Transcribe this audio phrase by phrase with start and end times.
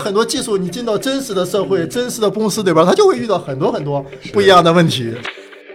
[0.00, 5.12] 很多技术你进到真实的社会、真实的公司里边，它就会遇到很多很多不一样的问题。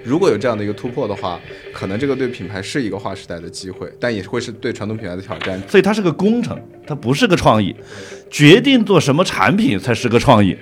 [0.03, 1.39] 如果有这样的一个突破的话，
[1.71, 5.61] 可能这个对品牌是一个划时代的机会，但也会是对传统品牌的挑战。
[5.67, 7.75] 所以它是个工程，它不是个创意。
[8.29, 10.57] 决定做什么产品才是个创意。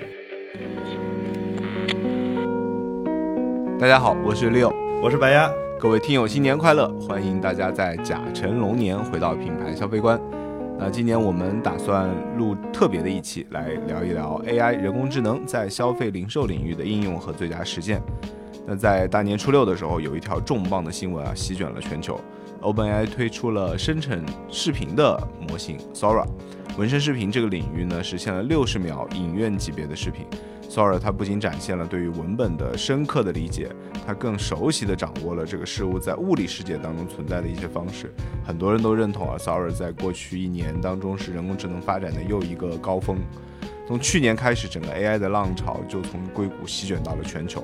[3.80, 4.70] 大家好，我是 Leo，
[5.02, 5.50] 我是白鸭，
[5.80, 6.86] 各位听友新年快乐！
[7.00, 10.20] 欢迎大家在甲辰龙年回到品牌消费观。
[10.76, 18.02] 那今年我们打算录特别的一期，来聊一聊 AI 人工智能在消费零售领域的应用和最佳实践。
[18.66, 22.20] 那在大年初六的时候，有一条重磅的新闻啊，席卷了全球。
[22.60, 26.26] OpenAI 推出了生成视频的模型 Sora，
[26.76, 30.26] 纹身视频这个领域呢，实现了六十秒影院级别的视频。
[30.68, 33.70] Sora 它不仅展现了对于文本的深刻的理解，
[34.06, 38.12] 它更熟悉的掌握了这个事物在物理世界当中存在的一些方式。
[38.44, 43.18] 很多人都认同啊，Sora 在过去一年当中是人工智能发展的又一个高峰。
[43.86, 47.62] 从去年开始，整个 AI 的浪潮就从硅谷席卷到了全球。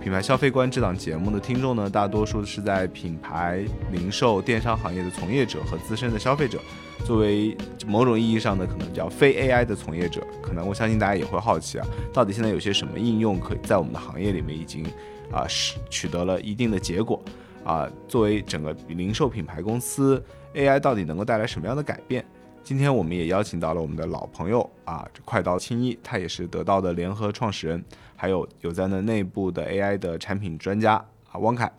[0.00, 6.58] 品牌消费观这档节目的听众呢，大多数是在品牌、零售、电商行业的从业者和资深的消费者。
[7.04, 14.86] 作为某种意义上的可能叫非 AI 的从业者，可能我相信大家也会好奇啊，到底现在有些什么应用可以在我们的行业里面已经
[15.30, 17.22] 啊是取得了一定的结果
[17.64, 17.90] 啊？
[18.08, 20.22] 作为整个零售品牌公司
[20.54, 22.24] ，AI 到底能够带来什么样的改变？
[22.64, 27.84] 今天我们也邀请到了我们的老朋友啊，快刀青衣，他也是得到的联合创始人。
[28.14, 30.94] 还有有在那内部的 AI 的产品专家
[31.30, 31.70] 啊，汪凯，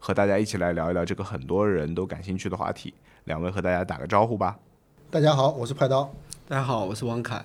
[0.00, 2.92] 和大家一起来聊一聊这个很多人都感兴趣的话题。
[3.24, 4.58] 两位和大家打个招呼吧。
[5.12, 6.10] 大家好，我是快刀。
[6.48, 7.44] 大家好，我是王凯。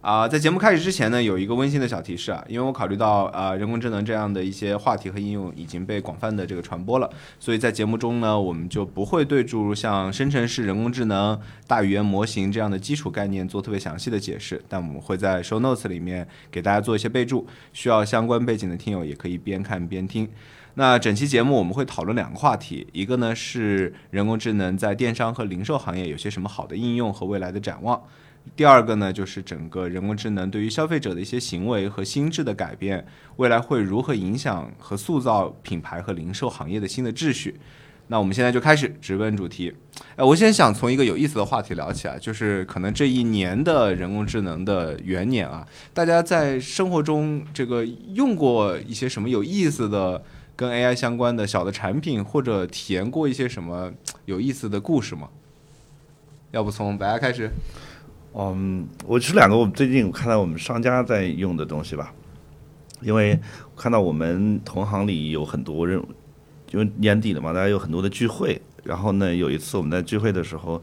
[0.00, 11.36] 啊，在节目开始之前呢，有一个温馨的小提示啊，因为我考虑到啊，人工智能这样的一些话题和应用已经被广泛的这个传播了，所以在节目中呢，我们就不会对诸如像生成式人工智能、
[11.66, 20.28] 大语言模型这样的基础概念做特别详细的解释，但我们会在 show notes 里面给大家做一些备注，需要相关背景的听友也可以边看边听。
[20.74, 28.02] 那整期节目我们会讨论两个话题，一个呢是人工智能在电商和零售行业有些什么好的应用和未来的展望。
[28.56, 37.60] 第二个呢，就是整个人工智能对于消费者的一些行为和心智的改变，未来会如何影响和塑造品牌和零售行业的新的秩序？
[38.06, 39.72] 那我们现在就开始直奔主题。
[40.16, 50.20] 哎，我先想从一个有意思的话题聊起啊，就是可能这一年的人工智能的元年啊，大家在生活中这个用过一些什么有意思的
[50.60, 53.90] 跟 AI 相关的小的产品，或者体验过一些什么
[54.26, 55.26] 有意思的故事吗？
[56.50, 57.50] 要不从白家开始？
[58.34, 62.12] 嗯，我是两个，我们最近看到我们商家在用的东西吧，
[63.00, 63.40] 因为
[63.74, 65.98] 看到我们同行里有很多人，
[66.72, 70.82] 因为年底了嘛，大家有很多的聚会，然后呢，有一次我们在聚会的时候，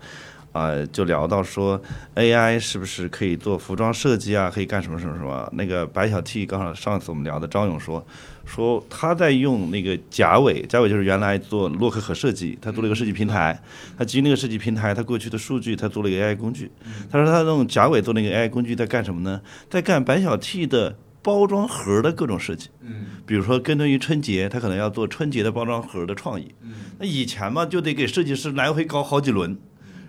[0.58, 1.80] 啊，就聊到说
[2.16, 5.48] AI 是不是可以做服装设计啊，可以干什么什么什么？
[5.54, 8.06] 那个白小 T 刚好上次我们聊的，张勇说。
[8.46, 13.62] 说他在用那个贾伟，贾伟就是原来做洛克可设计，他做了一个设计平台，
[13.98, 16.72] 他基于那个设计平台，他过去的数据，他做了一个 AI 工具。
[17.12, 19.42] 他说他用贾伟做那个 AI 工具在干什么呢？
[19.70, 22.70] 在干白小 T 的包装盒的各种设计。
[22.80, 26.56] 嗯，比如说跟踪于春节，他可能要做春节的包装盒的创意。
[26.62, 29.58] 嗯，那以前嘛，就得给设计师来回搞好几轮，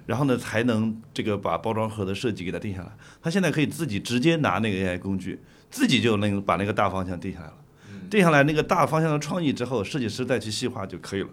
[0.09, 2.91] 然后呢才能这个把包装盒的设计给它定下来。
[3.21, 5.39] 他现在可以自己直接拿那个 AI 工具，
[5.71, 7.55] 自己就能把那个大方向定下来了。
[8.09, 11.29] 定下来那个大方向的创意之后，设计师再去细化就可以了。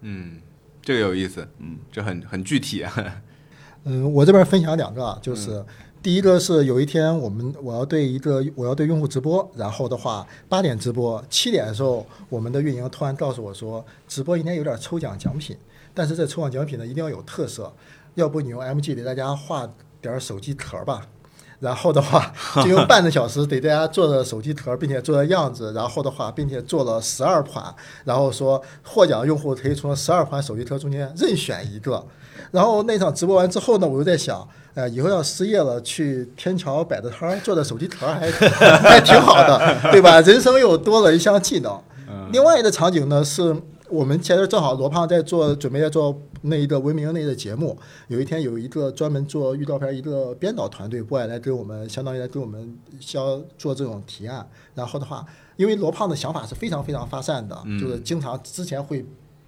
[0.00, 0.40] 嗯，
[0.80, 1.46] 这个有意思。
[1.58, 3.22] 嗯，这很很具体啊。
[3.84, 5.62] 嗯，我这边分享两个，就是
[6.02, 15.54] 第一个是有一天我们我要对一个我要对用户直播，然后的话八点直播，七点的时候我们的运营突然告诉我说，直播应该有点抽奖奖品，
[15.92, 17.70] 但是这抽奖奖品呢一定要有特色，
[18.16, 19.66] 要不你用 MG 给大家画
[20.02, 21.06] 点手机壳吧。
[21.58, 22.32] 然后的话，
[22.62, 25.72] 就用半个小时给大家做的手机壳，并且做的样子。
[25.72, 27.74] 然后的话，并且做了十二款。
[28.04, 32.04] 然后说获奖用户可以从十二款手机壳中间任选一个。
[32.50, 38.30] 然后那场直播完之后呢，我就在想，呃，以后要失业了，去天桥摆个摊儿做的手机壳还
[38.78, 40.20] 还挺好的，对吧？
[40.20, 41.78] 人生又多了一项技能。
[42.32, 43.54] 另外一个场景呢是。
[43.88, 47.78] 我们前阵正好罗胖在做，准备在做那一个文明类的节目。
[48.08, 54.48] 有一天有一个专门做预告片一个编导团队过来来给我们，相当于来给我们销做这种提案。
[54.74, 55.24] 然后的话，
[55.56, 59.04] 因为罗胖的想法是非常非常发散的，就是经常之前会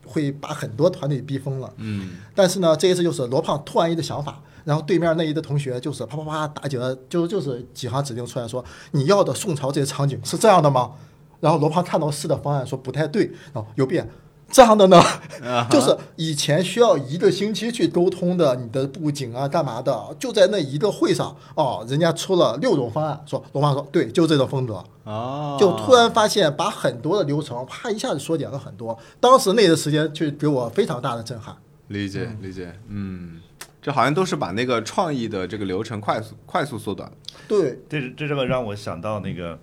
[0.07, 1.73] 会把很多团队逼疯了。
[1.77, 2.17] 嗯。
[2.35, 10.93] 但是呢，这一次就是罗胖突然一个想法，然后对面那一个同学就是啪啪啪打几个，就就是几行指令出来说：“你要的宋朝这些场景是这样的吗？”
[11.41, 14.09] 然后罗胖看到是的方案说不太对，然后又变。
[14.51, 14.99] 这样的呢，
[15.43, 31.55] 啊 就是以前需要一个星期去沟通的，你的布景啊，干嘛的，就在那一个会上，哦，人家出了六种方案，说龙妈说对，就这种风格，哦，就突然发现把很多的流程啪一下子缩减了很多，当时那个时间就给我非常大的震撼。
[31.89, 33.41] 理解理解，嗯，
[33.81, 37.11] 这好像都是把那个创意的这个流程快速快速缩短。
[37.47, 39.59] 对，这这这个让我想到那个，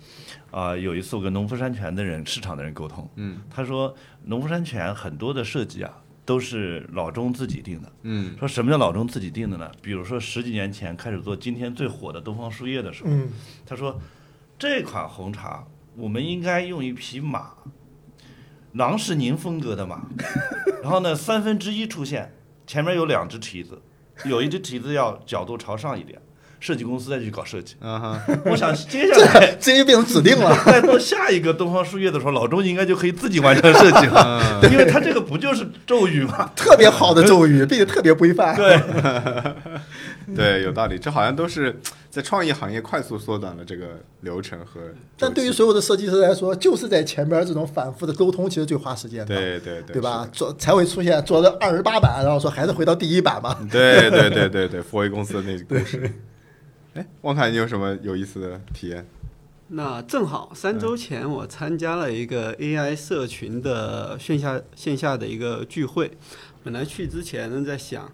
[0.49, 3.39] 啊、有一次我跟农夫山泉的人、市场的人沟通，嗯。
[3.53, 3.93] 他说
[4.25, 7.91] 农夫山泉很多的设计啊都是老钟自己定的。
[8.03, 9.71] 嗯说什么叫老钟自己定的呢？
[9.81, 13.29] 比如说十几年前开始做今天最火的东方树叶的时候，嗯，
[13.65, 13.99] 他说
[14.57, 15.63] 这款红茶
[15.95, 17.51] 我们应该用一匹马，
[18.73, 20.07] 郎世宁风格的马，
[20.81, 22.33] 然后呢三分之一出现，
[22.65, 23.79] 前面有两只蹄子，
[24.25, 26.19] 有一只蹄子要角度朝上一点，
[26.65, 27.75] 设计公司再去搞设计。
[27.79, 30.57] 啊哈， 我想接下来这就变成指定了。
[30.65, 36.49] 再做下一个东方树叶的时候，老钟应该就可以自己完成设计了， 因为他这个不就是咒语吗？
[36.55, 38.55] 特别好的咒语，并且特别规范。
[38.55, 38.81] 对，
[40.35, 41.79] 对，有道理，这好像都是
[42.09, 44.81] 在创意行业快速缩短了这个流程和。
[45.19, 50.27] 但对于所有的设计师来说，就是在前边这种反复的沟通，其实最花时间的，对对对对吧？
[50.33, 53.55] 做才会出现做了二十八版，然后说还是回到第一版嘛。
[53.71, 56.11] 对对对对对，福威公司的那个故事。
[56.95, 59.05] 哎，汪凯，你有什么有意思的体验？
[59.67, 66.11] 那正好三周前我参加了一个 AI 社群的线下线下的一个聚会，
[66.63, 68.09] 本来去之前呢在想。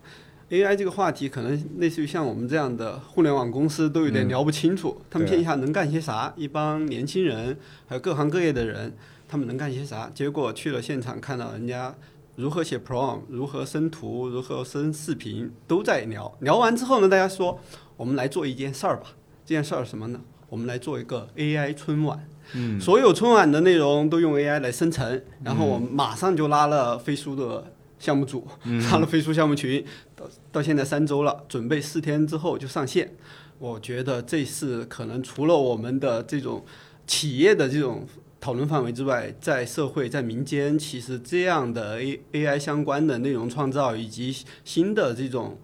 [0.49, 6.33] AI 这个话题可能类似于像我们这样的互联网公司都有点聊不清楚，他们线下能干些啥？
[6.35, 7.55] 一帮年轻人
[7.87, 8.91] 还有各行各业的人，
[9.29, 10.11] 他们能干些啥？
[10.13, 11.95] 结果去了现场，看到人家
[12.35, 16.35] 如何写 prompt，如何生图，如何生视频，都在聊。
[16.41, 17.57] 聊完之后呢，大家说
[18.01, 19.13] 我们来做一件事儿吧。
[19.45, 20.19] 这件事儿什么呢？
[20.49, 22.27] 我们来做一个 AI 春晚。
[22.55, 28.47] 嗯所有春晚的内容都用 AI 来生成，然后我们马上就拉了飞书的项目组，
[28.91, 33.13] 拉了飞书项目群，到到现在三周了，准备四天之后就上线。
[33.59, 36.65] 我觉得这是可能除了我们的这种
[37.05, 38.07] 企业的这种
[38.39, 45.59] 讨论范围之外，在社会、在民间，其实这样的 A AI 相关的内容创造以及新的这种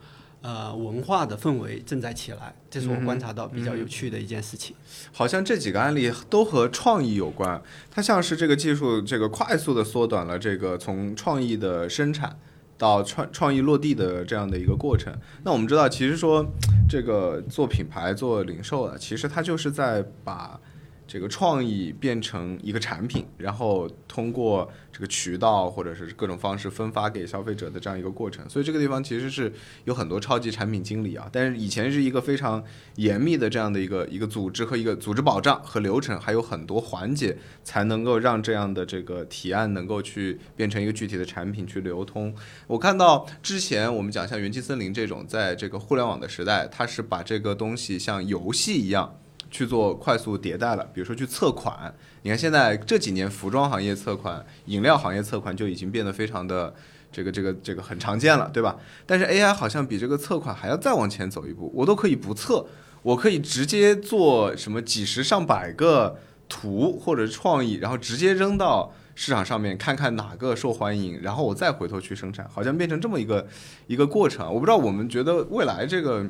[0.47, 4.73] 呃文化的氛围正在起来，这是我观察到比较有趣的一件事情。
[5.11, 7.61] 好像这几个案例都和创意有关，
[7.91, 12.39] 它像是这个技术这个快速的缩短了这个从创意的生产
[12.77, 15.13] 到创创意落地的这样的一个过程。
[15.43, 16.45] 那我们知道，其实说
[16.87, 20.57] 这个做品牌、做零售啊，其实它就是在把
[21.07, 28.47] 这个创意变成一个产品，然后通过这个渠道或者是各种方式分发给消费者的这样一个过程。
[28.49, 29.51] 所以这个地方其实是
[29.85, 32.61] 有很多超级产品经理啊，但是以前是一个非常
[32.95, 42.35] 严密的这样的一个一个组织和一个组织保障和流程，还有很多环节才能够让这样的这个提案能够去变成一个具体的产品去流通。
[42.67, 49.17] 我看到之前我们讲像元气森林这种，在这个互联网的时代，它是把这个东西像游戏一样。
[49.49, 56.73] 去做快速迭代了，比如说去测款，你看现在这几年服装行业测款、饮料行业测款就已经变得非常的
[57.11, 58.77] 这个这个这个很常见了，对吧？
[59.05, 62.65] 但是 AI 好像比这个测款还要再往前走一步，我都可以不测，
[63.01, 66.19] 我可以直接做什么几十上百个
[66.49, 73.47] 图或者创意，然后直接扔到市场上面看看哪个受欢迎，然后我再回头去生产，好像变成这么一个
[73.87, 74.45] 一个过程。
[74.53, 76.25] 我不知道我们觉得未来这个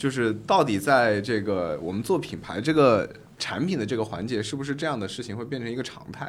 [0.00, 3.06] 就是到底在这个我们做品牌这个
[3.38, 6.24] 产品的这个环节，是不是这样的事情会变成一个常态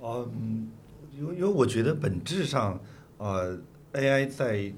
[0.00, 0.22] 啊？
[0.30, 0.70] 嗯，
[1.18, 2.80] 因为因为我觉得本质上，
[3.16, 3.58] 呃
[3.92, 4.72] ，AI 在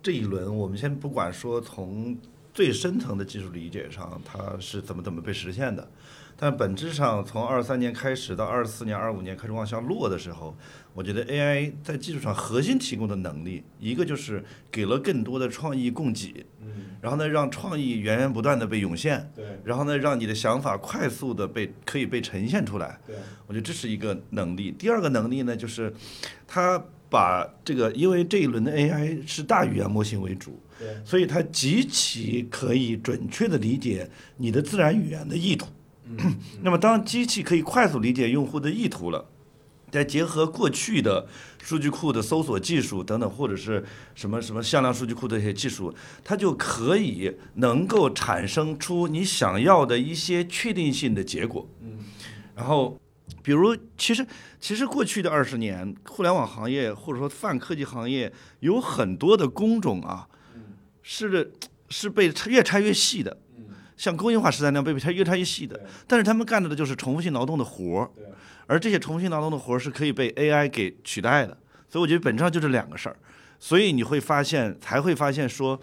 [0.00, 2.16] 这一轮，我们先不管说从
[2.52, 5.90] 最深层的技术理解上，它是怎么怎么被实现的，
[6.36, 10.54] 但本质上从二三年开始到二四年、二五年开始往下落的时候，
[10.94, 16.46] 我觉得 AI 在技术上核心提供的能力，一个就是给了更多的创意供给，
[17.00, 22.98] 然后呢，让创意源源不断的被涌现，对然后呢，让你的想法快速的被可以被呈现出来。
[23.06, 23.16] 对，
[23.48, 24.70] 我觉得这是一个能力。
[24.70, 25.92] 第二个能力呢，就是
[26.46, 35.66] 它把这个，因为这一轮的 AI 是大语言模型为主，对，所以它极其可以准确的理解你的自然语言的意图。
[36.62, 39.24] 那么，当机器可以快速理解用户的意图了。
[39.94, 41.24] 再结合过去的
[41.62, 43.84] 数据库的搜索技术等等，或者是
[44.16, 51.68] 什么什么向量数据库的一些技术，它就可以能够产生出你想要的一些确定性的结果。
[51.80, 51.98] 嗯，
[52.56, 53.00] 然后，
[53.40, 54.26] 比如，其实
[54.58, 60.26] 其实过去的二十年，互联网行业或者说泛科技行业有很多的工种啊，
[61.02, 61.52] 是
[61.88, 63.38] 是被越拆越细的。
[63.96, 68.10] 像工业化时代那样被拆越拆越细的，但是他们干的就是重复性劳动的活儿，
[68.66, 71.56] 而这些重复性劳动的活儿是可以被 AI 给取代的。
[71.88, 73.16] 所以我觉得本质上就是两个事儿。
[73.60, 75.80] 所以你会发现，才会发现说，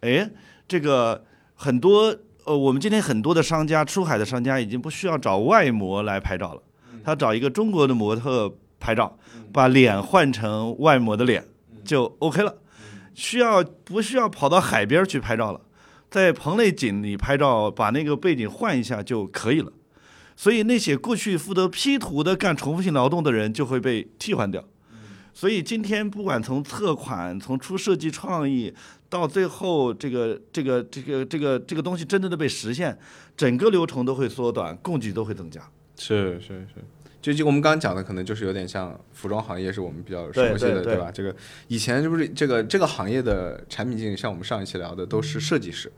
[0.00, 0.28] 哎，
[0.66, 1.24] 这个
[1.54, 6.62] 很多呃，我们今天很多的商家，出海的商家已经不需要找外模来拍照了，
[7.04, 9.16] 他找一个中国的模特拍照，
[9.52, 11.46] 把脸换成外模的脸
[11.84, 12.56] 就 OK 了，
[13.14, 15.60] 需要不需要跑到海边去拍照了？
[16.10, 19.72] 在棚内景里拍照，把那个背景换一下就可以了。
[20.42, 24.64] 所以那些过去负责 P 图的、干重复性劳动的人就会被替换掉。
[25.32, 28.74] 所以今天不管从测款、从出设计创意，
[29.08, 32.98] 到最后这个这个这个这个这个东西真正的被实现，
[33.36, 35.60] 整个流程都会缩短，供给都会增加。
[35.96, 36.82] 是是是，
[37.20, 41.08] 就就我们刚刚讲的，可能就是有点像服装行业，是我们比较熟悉的，对吧？
[41.12, 41.32] 这个
[41.68, 45.92] 以前是不是这个这个行业的产品经理，像我们上一期聊的，都是设计师，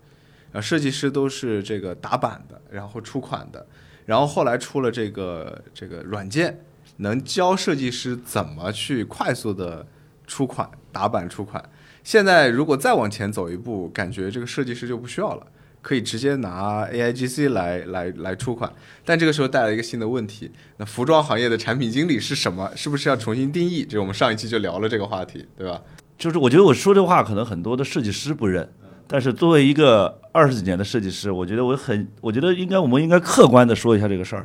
[0.53, 3.67] 然后设计师都是这个打版的，然后出款的，
[4.07, 6.61] 然后后来出了这个这个软件，
[6.99, 9.87] 能教设计师怎么去快速的
[10.27, 11.63] 出款、打版出款。
[12.03, 15.47] 现在如果再往前走一步，感觉这个设计师就不需要了。
[15.81, 18.73] 可以直接拿 AIGC 来来来出款，
[19.05, 22.73] 但这个时候带来一个新的问题，那服装行业的产品经理是什么？
[22.75, 23.85] 是不是要重新定义？
[23.85, 25.83] 这我们上一期就聊了这个话题，对吧？
[26.17, 28.67] 就是我觉得我说这话可能很多的设计师不认，
[29.15, 34.45] 但是作为一个二十几年的设计师，我觉得我很，我觉得应该我们应该客观的说一下这个事儿，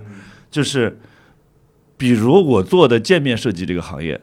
[0.52, 0.96] 就是
[1.98, 4.22] 比如我做的界面设计这个行业，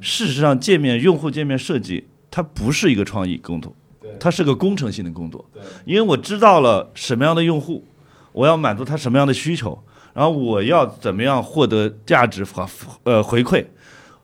[0.00, 3.74] 事实上界面用户界面设计它不是一个创意工作，
[4.20, 5.44] 它是个工程性的工作，
[5.84, 7.84] 因为我知道了什么样的用户，
[8.30, 9.82] 我要满足他什么样的需求，
[10.14, 12.64] 然后我要怎么样获得价值和
[13.02, 13.66] 呃回馈，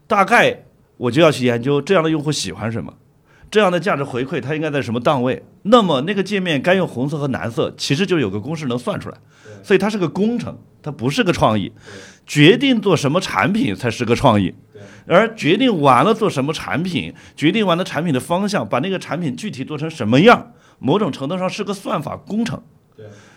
[0.07, 0.66] 大概
[0.99, 2.95] 我就要去研究这样的用户喜欢什么，
[3.55, 5.41] 这样的价值回馈它应该在什么档位。
[5.63, 9.17] 那么那个界面该用红色和蓝色，其实就有个公式能算出来，
[9.63, 11.71] 所以它是个工程，它不是个创意。
[12.27, 14.53] 决定做什么产品才是个创意，
[15.07, 22.61] 而决定完了做什么产品，决定完了产品的方向，把那个产品具体做成什么样，某种程度上是个算法工程。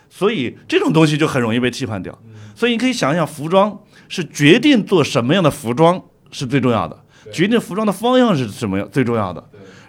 [0.09, 2.17] 所以这种东西就很容易被替换掉。
[2.55, 9.47] 所以你可以想想，服装是决定做什么样的服装是最重要的，决定服装的方向是什么样最重要的。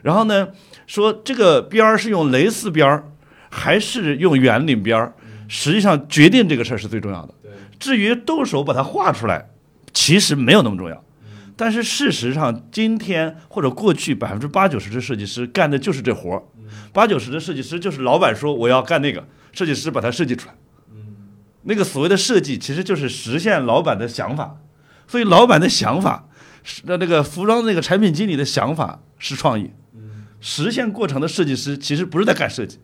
[0.09, 0.49] 然后呢，
[0.87, 3.13] 说这个边儿是用蕾丝边儿
[3.51, 5.13] 还是用圆领边儿，
[5.49, 7.35] 实际上决定这个事儿是最重要的。
[7.79, 9.51] 至于动手把它画出来，
[9.93, 11.05] 其实没有那么重要。
[11.57, 16.43] 但是事实上，今天或者过去百分之八九十的设计师干的就是这活儿，
[16.95, 19.23] 八九十的设计师就是老板说我要干那个，
[19.53, 20.55] 设计师把它设计出来。
[21.65, 24.57] 那个所谓的设计，其实就是实现老板的想法。
[25.07, 26.27] 所以老板的想法，
[26.63, 29.71] 是那那个服装那个产品经理的想法是创意，
[30.41, 32.79] 实现过程的设计师其实不是在干设计，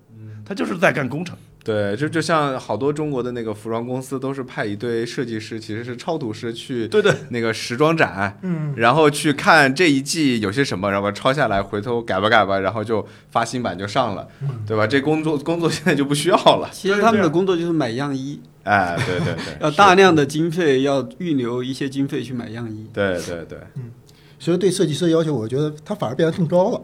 [0.44, 1.37] 他就是在干工程。
[1.64, 14.28] 对，就就像好多中国的那个服装公司都是派一堆设计师，其实是超图师去对对那个时装展，嗯，然后去看这一季有些什么，然后抄下来，回头改吧改吧，然后就发新版就上了，
[14.66, 14.87] 对吧？
[14.87, 16.68] 这工作工作现在就不需要了。
[16.70, 22.87] 其实他们的工作就是买样衣，哎，对对对， 要大量的经费，要预留一些经费去买样衣。
[22.92, 23.84] 对对对，嗯
[24.38, 26.82] 所以对设计师的要求，我觉得他反而变得更高了。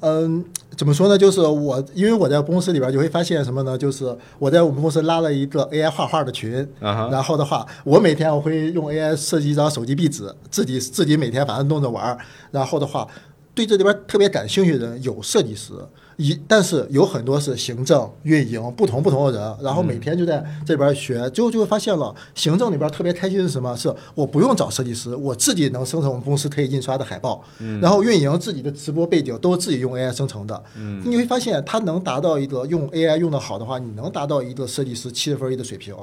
[0.00, 0.44] 嗯，
[0.76, 1.18] 怎么说呢？
[1.18, 3.76] 就是我，因为我在公司里边就会发现什么呢？
[3.76, 12.18] 就是我在我们公司拉了一个 AI 画画的群，然后的话，我每天我会用 AI 设计一张手机壁纸，自己自己每天反正弄着玩儿。
[12.50, 13.06] 然后的话，
[13.54, 15.72] 对这里边特别感兴趣的人有设计师，
[16.18, 23.76] 一但是有很多是行政、运营不同不同的人，然后每天就在这边学，最后就会发现了，行政里边特别开心是什么？
[23.76, 27.40] 是我不用找设计师，我自己能生成我们公司可以印刷的海报，
[27.80, 30.60] 然后运营自己的直播背景都是自己用 AI 生成的，
[31.04, 35.94] 你会发现它能达到一个用 AI 用的好的话，你能达到一个设计师七十分一的水平。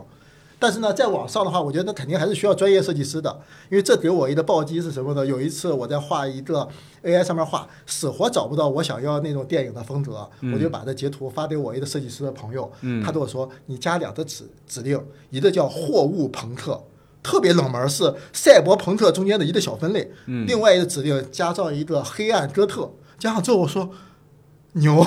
[0.65, 3.29] 但是呢，在网上的话，我觉得那肯定还是需要专业设计师的，
[3.69, 5.23] 因为这给我一个暴击是什么呢？
[5.23, 6.67] 有一次我在画一个
[7.03, 12.71] AI 上面画，死活找不到我想要那种电影的风格，我就把这截图发给我一个设计师的朋友，
[13.03, 16.83] 他对我说：“你加两个指指令，一个叫货物朋克。”
[17.21, 20.11] 特别冷门是赛博朋克中间的一个小分类，
[20.47, 23.87] 另外一个指令加上一个黑暗哥特，加上之后我说
[24.75, 25.01] 牛，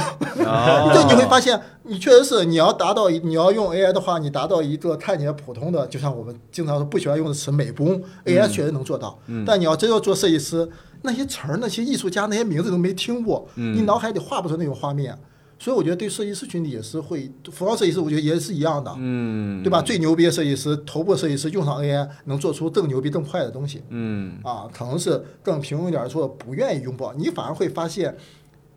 [0.45, 9.19] 哦 就你会发现，你确实是你要达到，你要用 AI 的话，你达到一个看起来普通的，就像我们经常说不喜欢用的词美工，AI 确实能做到。
[9.47, 10.69] 但你要真要做设计师，
[11.03, 15.19] 那些词儿、那些艺术家、那些名字都没听过，你脑海里画不出那种画面。
[15.61, 19.83] 所以我觉得对设计师群体也是会，服装设计师我觉得也是一样的，嗯，对吧？
[19.83, 23.83] 最牛逼的设计师，头部设计师用上 AI 能做出更牛逼、更快的东西。
[23.89, 28.17] 嗯，啊，可能是更平庸一点儿说不愿意拥抱，你反而会发现，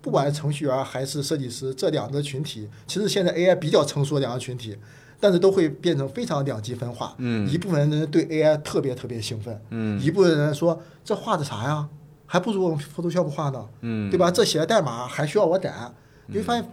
[0.01, 4.75] 不管是程序员还是设计师这两个群体，其实现在 AI 比较成熟的两个群体，
[5.20, 7.13] 但是都会变成非常两极分化。
[7.20, 11.88] 嗯一部分人对 AI 特别特别兴奋，嗯一部分人说这画的啥呀，
[12.25, 14.31] 还不如我们 Photoshop 画呢，嗯对吧？
[14.31, 15.72] 这写的代码还需要我改，
[16.25, 16.65] 你会发现，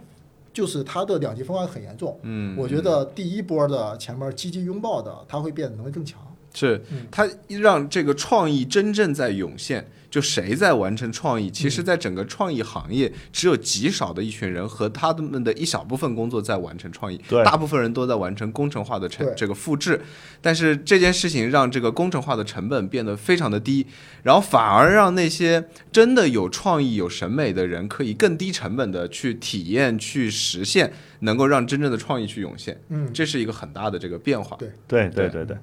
[0.51, 2.17] 就是它的两极分化很严重。
[2.23, 6.19] 嗯我觉得第一波的前面积极拥抱的，它会变得能力更强。
[6.51, 9.87] 是嗯它让这个创意真正在涌现。
[10.09, 20.01] 就谁在完成创意，其实，在整个创意行业，只有极少的一群人和他们的一小部分工作在完成创意，对大部分人都在完成工程化的成这个复制。
[20.41, 23.85] 但是这件事情让这个工程化的成本变得非常的低，
[24.23, 32.79] 然后反而让那些真的有创意、有审美的人，可以更低成本的去体验、去实现，能够让真正的创意去涌现。
[32.89, 34.57] 嗯，这是一个很大的这个变化。
[34.57, 35.57] 对对对对对，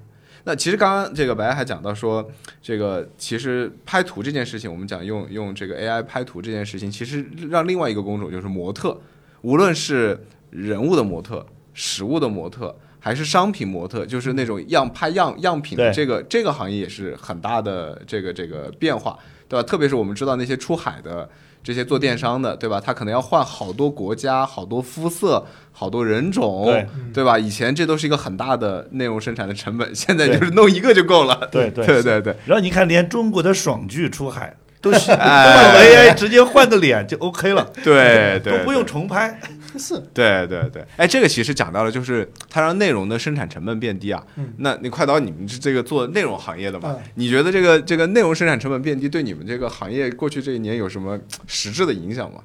[0.44, 2.30] 那其实刚刚这个白还讲到说，
[2.62, 9.00] 这个其实拍图这件事情，我们讲用用这个 AI 拍图这件事情，其实让另外一个工种就是模特，
[9.42, 19.62] 无论是人物的模特、实物的模特，还是商品模特，就是那种样拍样样品的这个这个行业也是很大的这个这个变化，对吧？
[19.62, 21.28] 特别是我们知道那些出海的。
[21.66, 22.80] 这些做电商的，对吧？
[22.80, 27.37] 他可能要换好多国家、好多肤色、好多人种，对对吧？
[27.37, 31.37] 以前这都是一个很大的内容生产的成本，现在就是弄一个就够了。
[31.50, 39.37] 对对对对对，然后你看，连中国的爽剧出海都是 哎都用 AI 直接换个脸就 OK 了，对对，都不用重拍。
[39.78, 44.25] 是对对对，哎，这个其实讲到了，就是它让内容的生产成本变低啊。
[44.37, 46.95] 嗯那你快刀，你们是这个做内容行业的嘛？
[46.99, 52.40] 嗯你觉得这个这个内容生产成本变低，对你们这个行业过去这一年有什么实质的影响吗？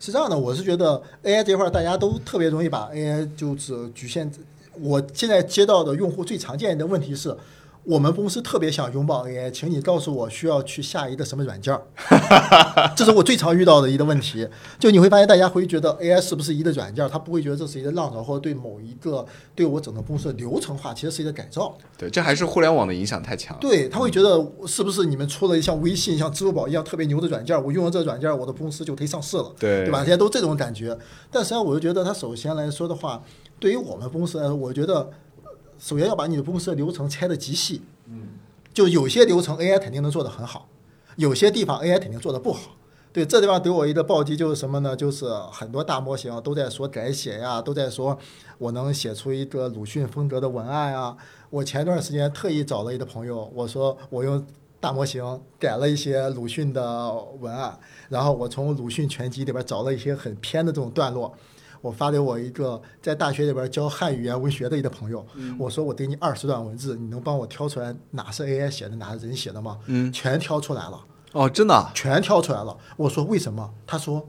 [0.00, 4.30] 是这样的，我是觉得 AI 这块大家都特别容易把 AI 就是局限。
[4.80, 7.34] 我现在接到的用户最常见的问题是，
[7.84, 11.82] 我们公司特别想拥抱 AI，请你告诉我需要去下一个什么软件儿。
[12.96, 14.48] 这是我最常遇到的一个问题。
[14.78, 21.76] 就你会发现，大家会觉得 AI 是不是一个软件儿，他不会觉得这是一个浪潮，或者对某一个对我整个公司的流程化其实是一个改造。
[21.98, 23.54] 对，这还是互联网的影响太强。
[23.60, 29.52] 对，他会觉得是不是你们出了像微信、像支付宝一样特别牛的软件儿，我用了这个软件儿，我的公司就可以上市了。
[29.58, 29.98] 对对吧？
[29.98, 30.96] 现在都这种感觉。
[31.30, 33.22] 但实际上，我就觉得它首先来说的话，
[33.60, 35.10] 对于我们公司来说，我觉得
[35.78, 37.82] 首先要把你的公司的流程拆得极细。
[38.06, 38.28] 嗯，
[38.72, 40.68] 就有些流程 AI 肯定能做得很好，
[41.16, 42.76] 有些地方 AI 肯定做得不好。
[43.12, 44.96] 对，这地方给我一个暴击就是什么呢？
[44.96, 48.18] 就是很多大模型都在说改写呀，都在说
[48.58, 51.16] 我能写出一个鲁迅风格的文案啊。
[51.50, 54.44] 我前段时间特意找了一个朋友，我说我用
[54.80, 61.32] 大模型改了一些鲁迅的文案，然后我从鲁迅全集里边找了一些很偏的这种段落，
[61.84, 65.22] 我发给我一个在大学里边教汉语言文学的一个朋友，
[65.58, 69.78] 我说我给你二十段文字，你能帮我挑出来哪是 AI 写的，哪是人写的吗？
[69.84, 70.98] 嗯，全挑出来了。
[71.32, 72.74] 哦，真的啊、全挑出来了。
[72.96, 73.70] 我说为什么？
[73.86, 74.26] 他说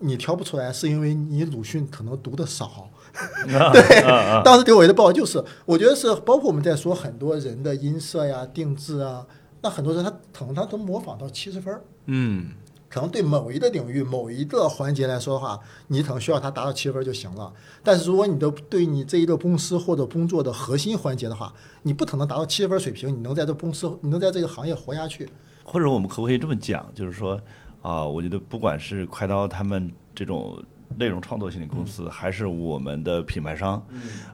[0.00, 2.90] 你挑不出来是因为你鲁迅可能读的少。
[3.72, 4.02] 对，
[4.44, 9.26] 当时给我一个报就是，我觉得是包括我们在说很多人的音色呀、定制啊，
[9.62, 11.82] 那很多人他可能他都模仿到七十分儿。
[12.06, 12.50] 嗯，
[12.92, 17.50] 可能对某一个领域、某一个环节来说的话，你可能需要它达到七分就行了。
[17.82, 21.50] 但是如果你的对你这一个公司或者工作的核心环节的话，
[21.84, 25.26] 你不可能达到七分水平，你能在这公司、你能在这个行业活下去。
[25.64, 27.40] 或者我们可不可以这么讲，就是说
[27.80, 30.62] 啊、我觉得不管是快刀他们这种
[30.98, 33.82] 内容创作型的公司，还是我们的品牌商，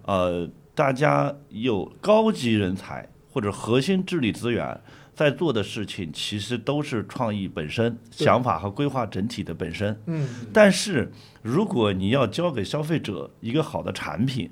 [0.05, 4.81] 呃，大家有高级人才或者核心智力资源。
[5.19, 10.01] 在做的事情其实都是创意本身、想法和规划整体的本身。
[10.07, 11.11] 嗯，但是
[11.43, 14.49] 如果你要交给消费者一个好的产品，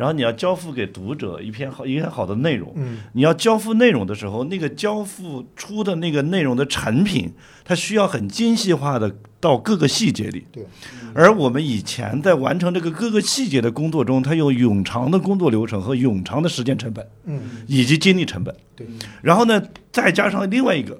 [0.00, 7.30] 然后你要交付给读者一篇好一篇好的内容，嗯，你要交付内容的时候，那个交付出的那个内容的产品，
[7.66, 10.46] 它需要很精细化的到各个细节里。
[10.50, 10.64] 对。
[11.12, 18.56] 而我们以前在完成这个各个细节的工作中，它有冗长的工作流程和冗长的时间成本嗯，以及精力成本。
[18.74, 18.86] 对。
[19.20, 20.98] 然后呢，再加上另外一个，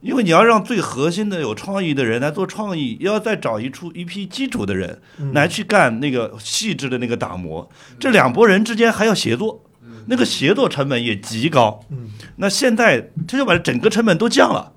[0.00, 5.00] 因为你要让最核心的有创意的人来做创意，要再找一出一批基础的人
[5.32, 9.64] 来去干那个细致的那个打磨，这两拨人之间还要协作，
[10.06, 11.84] 那个协作成本也极高。
[11.90, 14.72] 嗯，那现在他就把整个成本都降了。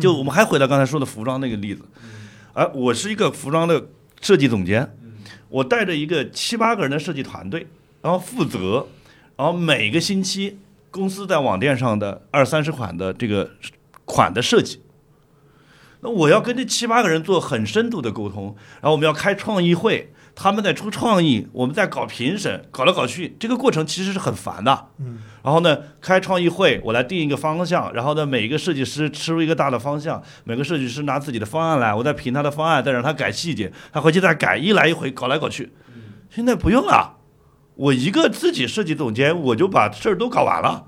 [0.00, 1.82] 就我们还回到刚才说的服装那个例子，
[2.54, 3.88] 而我是一个服装的
[4.20, 4.96] 设计总监，
[5.50, 7.66] 我带着一个七八个人的设计团队，
[8.00, 8.88] 然后负责，
[9.36, 10.58] 然后每个星期
[10.90, 13.50] 公司在网店上的二三十款的这个
[14.12, 14.82] 款的设计。
[16.04, 24.88] 那我要跟这七八个人做很深度的沟通，然后我们要开创意会，他们在出创意，我们在搞评审，搞来搞去，这个过程其实是很烦的。
[24.98, 35.72] 嗯，然后呢，开创意会，我来定一个方向，然后呢，每一个设计师吃出一个大的方向，每个设计师拿自己的方案来，我再评他的方案，再让他改细节，他回去再改，一来一回，搞来搞去。
[36.28, 37.18] 现在不用了，
[37.76, 40.86] 我一个自己设计总监，我就把事儿都搞完了，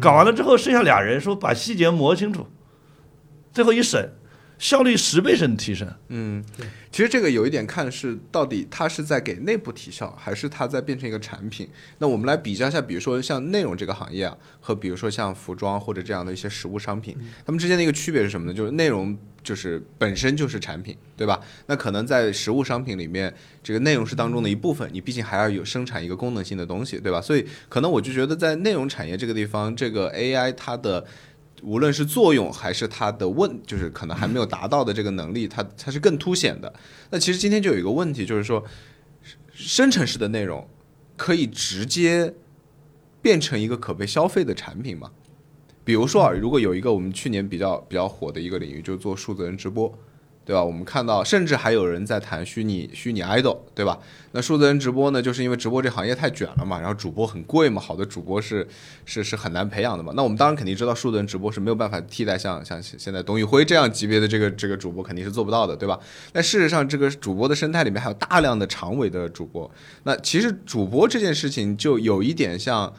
[0.00, 2.48] 搞完了之后剩下俩人说把细节磨清楚，
[3.58, 4.08] 最后一审，
[4.56, 5.92] 效率十倍甚至提升。
[6.10, 6.44] 嗯，
[6.92, 11.68] 其实这个有一点看是到底它是在给内部提效，还是它在变成一个产品。
[11.98, 18.54] 那我们来比较一下，比如说像内容这个行业啊，和比如说像服装或者这样的一些实物商品，它们之间的一个区别是什么呢？
[18.54, 21.40] 就是内容就是本身就是产品，对吧？
[21.66, 27.20] 那可能在实物商品里面，这个内容是当中的一部分，你毕竟还要有生产一个功能性的东西，对吧？
[27.20, 31.04] 所以可能我就觉得在内容产业这个地方，这个 AI 它的。
[31.62, 36.72] 无论是作用还是它的问，就是可能还没有达到的这个能力，它它是更凸显的。
[37.10, 38.64] 那其实今天就有一个问题，就是说，
[39.52, 40.68] 生成式的内容
[41.16, 42.34] 可以直接
[43.20, 45.10] 变成一个可被消费的产品吗？
[45.84, 49.92] 比如说啊，如果有一个我们去年比较比较火的一个领域，就做数字人直播。
[50.48, 50.64] 对吧？
[50.64, 53.98] 我们看到，甚至还有人在谈虚拟虚拟 idol，对吧？
[54.32, 55.20] 那数字人直播呢？
[55.20, 58.66] 就是因为直播这行业太卷了嘛，然后主播很贵嘛，好的主播是
[59.04, 60.10] 是是很难培养的嘛。
[60.16, 66.00] 那我们当然肯定知道，数字人直播是没有办法替代像像现在董宇辉这样级别的这个这个主播肯定是做不到的，对吧？
[66.32, 69.70] 但事实上，这个主播的生态里面还有大量的长尾的主播。
[70.04, 72.90] 那其实主播这件事情就有一点像。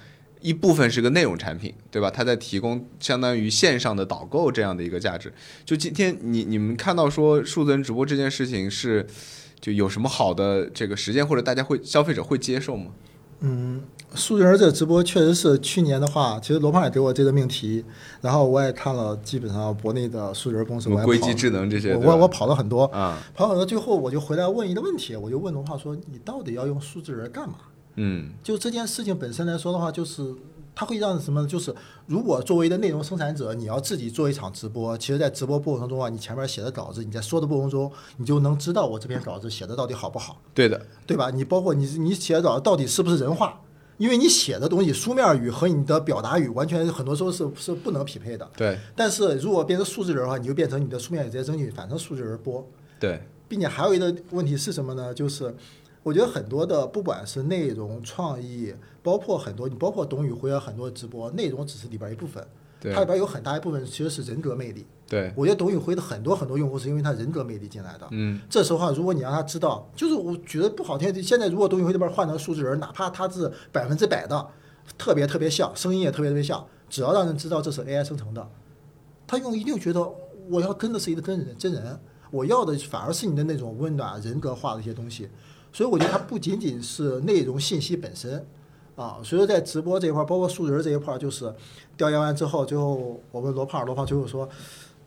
[0.41, 2.10] 一部分是个内容产品，对吧？
[2.10, 5.34] 它在提供相当于线上的导购这样的一个价值。
[5.65, 9.06] 就今天你你们看到说数字人直播这件事情是，
[9.60, 12.91] 就有什么好的这个实践，或者大家会消费者会接受吗？
[13.41, 13.82] 嗯，
[14.15, 17.86] 数字人这个直播确实是去年的话，其实罗胖也给我这个命题，
[18.19, 27.56] 然后我也看了基本上国内的数字人公司，我硅基智能这些，我我跑了很多啊，跑很多，最后我就回来问一个问题，我就问罗胖说：“你到底要用数字人干嘛？”
[27.95, 30.34] 嗯，就这件事情本身来说的话，就是
[30.73, 31.45] 它会让什么？
[31.45, 31.75] 就是
[32.06, 41.30] 如果作为一个内容生产者，你要自己做一场直播，其实，在直播过程中啊，你前面写的稿子，你在说的过程中，你就能知道我这篇稿子写的到底好不好，对的，对吧？
[41.30, 43.60] 你包括你你写的稿子到底是不是人话？
[43.97, 48.49] 因为你写的东西书面语和你的表达语完全很多时候是是不能匹配的。
[48.56, 48.80] 对。
[48.95, 52.65] 但是如果变成数字人的话，你就变成你的书面语直接扔进去，反正数字人播。
[52.97, 53.21] 对。
[53.49, 55.13] 并且还有一个问题是什么呢？
[55.13, 55.54] 就是。
[56.03, 62.45] 我觉得很多的，不管是内容创意，包括很多，你包括董宇辉啊，很多直播内容只是里边一部分，
[62.93, 64.85] 它里边有很大一部分其实是人格魅力。
[65.07, 68.07] 对，我觉得董宇辉的很多很多用户是因为他人格魅力进来的。
[68.12, 74.47] 嗯，这时候啊，如果你让他知道，就是我觉得不好听，现在如果董宇辉这边换成数字人，哪怕他是百分之百的
[74.97, 78.47] 特别特别像，声音也特别特别像，只要让人知道这是 AI 生成的，
[79.27, 80.07] 他用一定觉得
[80.47, 85.27] 我要跟的是一个真人真人，我要的反而是你的那种温暖人格化的一些东西。
[85.71, 88.45] 所以我觉得它不仅仅是内容信息本身，
[88.95, 91.53] 啊，所以说在直播这一块，包括数人这一块，就是
[91.95, 94.47] 调研完之后，最后我问罗胖，罗胖最后说：“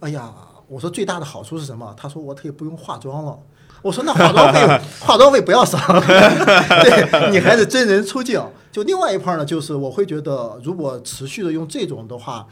[0.01, 0.33] 哎呀，
[0.69, 3.39] 我说最大的好处是什么？”他说：“我可以不用化妆了。”
[3.83, 4.61] 我说：“那化妆费，
[5.05, 12.47] 化妆费不要省， 对你还是真人出镜。”就另外一块呢，就是我会觉得，如果持续的用这种的话，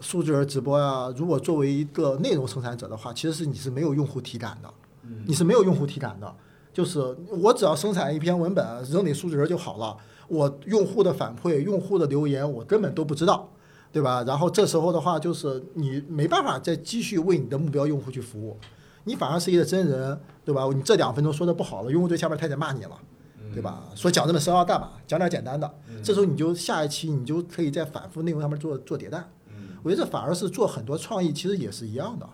[0.00, 4.68] 数字人直播呀，如果作为一个内容生产者的话，其实是你是没有用户体感的，
[5.26, 6.34] 你是没有用户体感的。
[6.72, 9.96] 就是我只要生产一篇文本扔给数字人就好了，
[10.28, 13.48] 我用户的反馈、用户的留言我根本都不知道，
[13.92, 14.24] 对吧？
[14.26, 18.56] 然后这时候的话，就是你没办法再继续为你的目标用户去服务，
[19.04, 20.66] 你反而是一个真人，对吧？
[20.74, 22.98] 你这两分钟说的不好了，用户在下面开始骂你了，
[23.52, 23.84] 对吧？
[23.94, 24.92] 说讲这么深奥干嘛？
[25.06, 25.70] 讲点简单的，
[26.02, 29.22] 这时候你就下一期你就可以在反复内容上面做做迭代。
[29.82, 32.26] 我觉得这反而是做很多创意，其实也是一样的。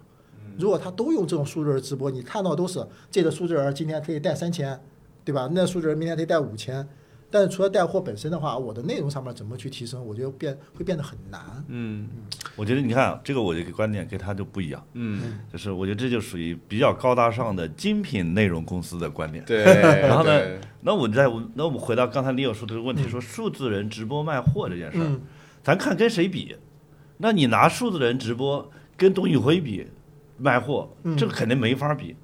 [0.58, 4.78] 如果他都用这种数字人直播，你看到都是这个数字人今天可以带三千，
[5.24, 5.48] 对吧？
[5.52, 6.86] 那数字人明天可以带五千，
[7.30, 11.40] 但是除了带货本身的话，我的内容上面怎么去提升，我觉得变会变得很难。
[11.68, 12.08] 嗯，
[12.56, 14.84] 我觉得你看这个，我这个观点跟他就不一样。
[14.94, 19.44] 嗯，就是我觉得这就属于比较高大上的精品内容公司的观点。
[19.44, 19.62] 对。
[20.02, 25.20] 然后呢，那我在那我们回到刚才李友说的问题，说数字人直播卖货这件事儿，
[25.62, 26.56] 咱看跟谁比？
[27.18, 29.86] 那你拿数字人直播跟董宇辉比？
[30.38, 32.16] 卖货，这个肯定没法比。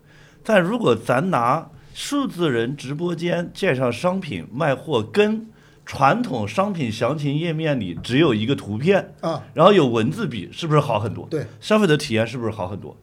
[0.42, 5.46] 但如果咱拿数字人直播间介绍商品卖货，跟
[5.86, 11.26] 传统商品详情页面里只有一个图片啊，然后有文字比，是不是好很多？
[11.30, 12.96] 对，消费者体验是不是好很多？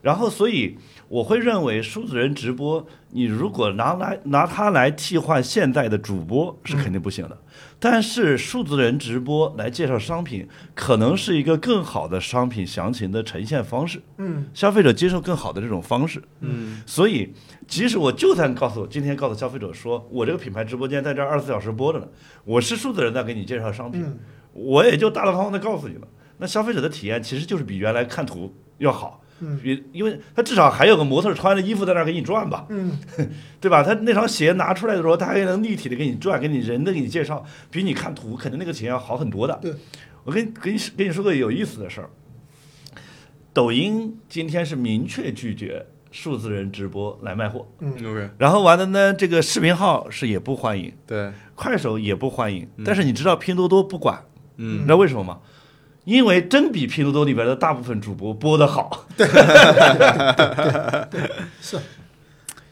[0.00, 7.36] 然后，所以我会认为数字人直播，你如果拿来拿它来替换现在的主播是肯定不行的。
[7.80, 14.02] 但是数字人直播来介绍商品，可能是一个更好的商品详情的呈现方式。
[14.16, 16.20] 嗯，消费者接受更好的这种方式。
[16.40, 17.32] 嗯，所以
[17.68, 22.08] 即使我就算告诉今天告诉消费者说，我这个品牌直播间在这二十四小时播着呢，
[22.44, 24.04] 我是数字人在给你介绍商品，
[24.52, 26.08] 我也就大大方方的告诉你了。
[26.38, 29.22] 那消费者的体验其实就是比原来看图要好。
[29.40, 29.58] 嗯。
[29.62, 32.98] 比因为他至少还有个模特穿着衣服在那儿给你转吧，嗯，
[33.60, 33.82] 对吧？
[33.82, 39.58] 他那双鞋拿出来的时候，他还能立体的给你转，给你人的给你介绍，比你看图肯定那个钱要好很多的。
[39.62, 39.72] 对，
[40.24, 42.10] 我跟跟你跟你说个有意思的事儿，
[43.52, 47.92] 抖音今天是明确拒绝数字人直播来卖货，嗯。
[47.92, 54.24] OK，然后完了呢，这个视频号是也不欢迎，对，快手也不欢迎，但是你知道拼多多不管，
[54.56, 54.76] 嗯。
[54.78, 55.38] 你知道为什么吗？
[56.08, 59.26] 因为真比拼多多里边的大部分主播播的好，对
[61.60, 61.78] 是。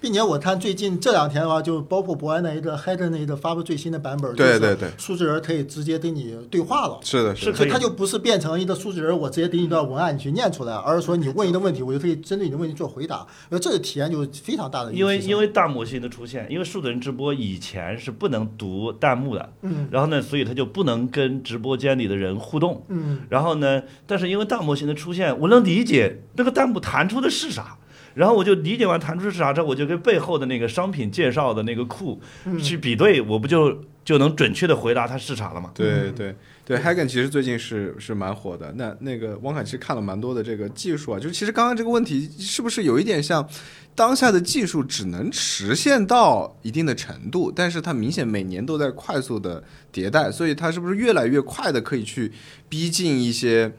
[0.06, 7.00] 并且我看最近这两天的话，就包括博安那一个 h e d 那一个发布最新的版本，对对对，数字人可以直接跟你对话了。
[7.02, 13.26] 是的，是的，所以它就不是变成一个数字人，我直接给你一段文案，你去念出来，而是说你问一个问题，我就可以针对你的问题做回答。
[13.48, 27.76] 那这个体验就非常大的因为因为大模型的出现，因为数字人直播以前是不能读弹幕的，嗯然后呢，所以他就不能跟直播间里的人互动，嗯然后呢，但是因为大模型的出现，我能理解那个弹幕弹出的是啥。
[28.16, 35.70] 然后我就理解完弹出是啥之后，我就跟背后的那个商品介绍的那个库嗯去比对，我不就就能准确的回答它是啥了吗？
[35.74, 38.72] 对对对 h a g e n 其实最近是是蛮火的。
[38.72, 43.46] 那那个汪凯其实看了蛮多的这个技术啊，就是其实刚刚这个问题是不是有一点像
[43.94, 52.32] 当下的技术只能实现到一定的程度，但是它明显每年都在快速的迭代，所以它是不是越来越快的可以去
[52.68, 53.70] 逼近一些，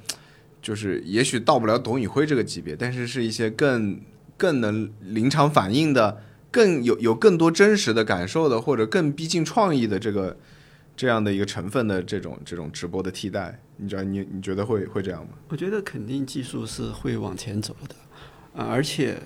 [0.62, 4.00] 就是也许到不了董宇辉这个级别，但是是一些更
[4.38, 6.24] 更能临场反应的。
[6.50, 10.36] 更有有更多真实的感受的，或者更逼近创意的这个
[10.96, 15.34] 这样的一个成分的这种这种直播的替代，你知道你你觉得会会这样吗？
[15.50, 17.96] 我觉得肯定技术是会往前走的，
[18.60, 19.22] 啊、而且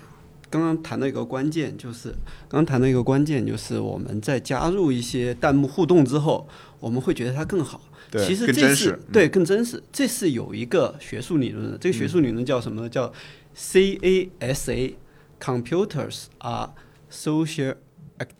[0.49, 2.09] 刚刚谈到一个关键，就是
[2.49, 7.79] 刚刚谈到一个关键，就是我们在加入一些弹幕互动之后，我们会觉得它更好。
[8.09, 11.77] 对，其实这是，对更真实，这是有一个学术理论的。
[11.77, 12.89] 这个学术理论叫什么呢？
[12.89, 13.13] 叫
[13.55, 16.69] CASA，Computers are
[17.11, 17.75] social
[18.17, 18.35] act-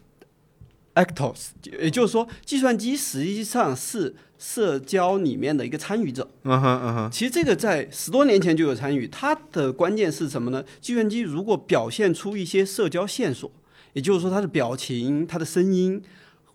[0.96, 6.30] actors，也就是说，计算机实际上是社交里面的一个参与者。
[6.44, 10.64] 嗯哼嗯哼，其实这个在十多年前就有参与，它的关键是什么呢？
[10.80, 13.52] 计算机如果表现出一些社交线索，
[13.94, 16.02] 也就是说它的表情、它的声音，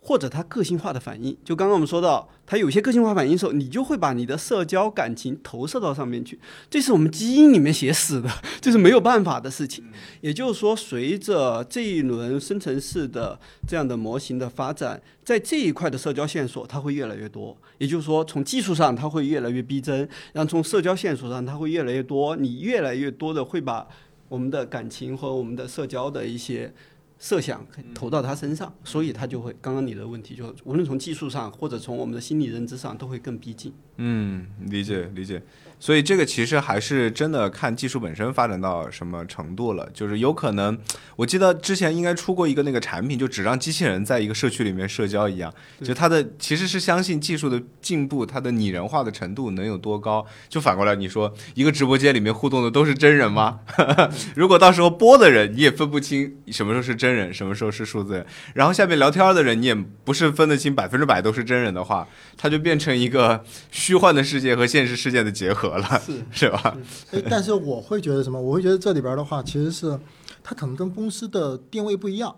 [0.07, 6.39] 或者它个性化的反应，就刚刚我们说到，它有些个性化反应的时候，你就会把你的社交感情投射到上面去，
[6.69, 8.29] 这是我们基因里面写死的，
[8.61, 9.83] 这是没有办法的事情。
[10.21, 17.57] 也就是说，随着这一轮生成式的这样的模型的发展，在这一块的社交线索它会越来越多。
[17.77, 23.85] 也就是说，从技术上它会越来越逼真，然后从社交线索上它会越来越多，你越来越多的会把
[24.29, 26.73] 我们的感情和我们的社交的一些
[27.19, 33.73] 设想投到他身上，所以他就会刚刚你的问题就无论从技术上或者从我们的心理认知上都会更逼近。
[33.97, 35.41] 嗯，理解理解。
[35.79, 40.77] 所以这个其实还是真的看技术本身发展到什么程度了，就是有可能，
[41.15, 50.25] 我记得之前应该出过一个那个产品，就只让机器人在一个社区里面社交一样，就它的其实是相信技术的进步，它的拟人化的程度能有多高。
[50.49, 53.59] 就反过来你说，一个直播间里面互动的都是真人吗？
[54.35, 66.77] 如果到时候播的人你也分不清什么时候是真人，什么时候是数字人，然后下面聊天的人你也不是分得清百分之百都是真人的话，它就变成一个虚幻的世界和现实世界的结合了，是是吧？
[67.11, 68.39] 哎，但是我会觉得什么？
[68.39, 69.99] 我会觉得这里边的话，其实是
[70.43, 72.35] 它可能跟公司的定位不一样，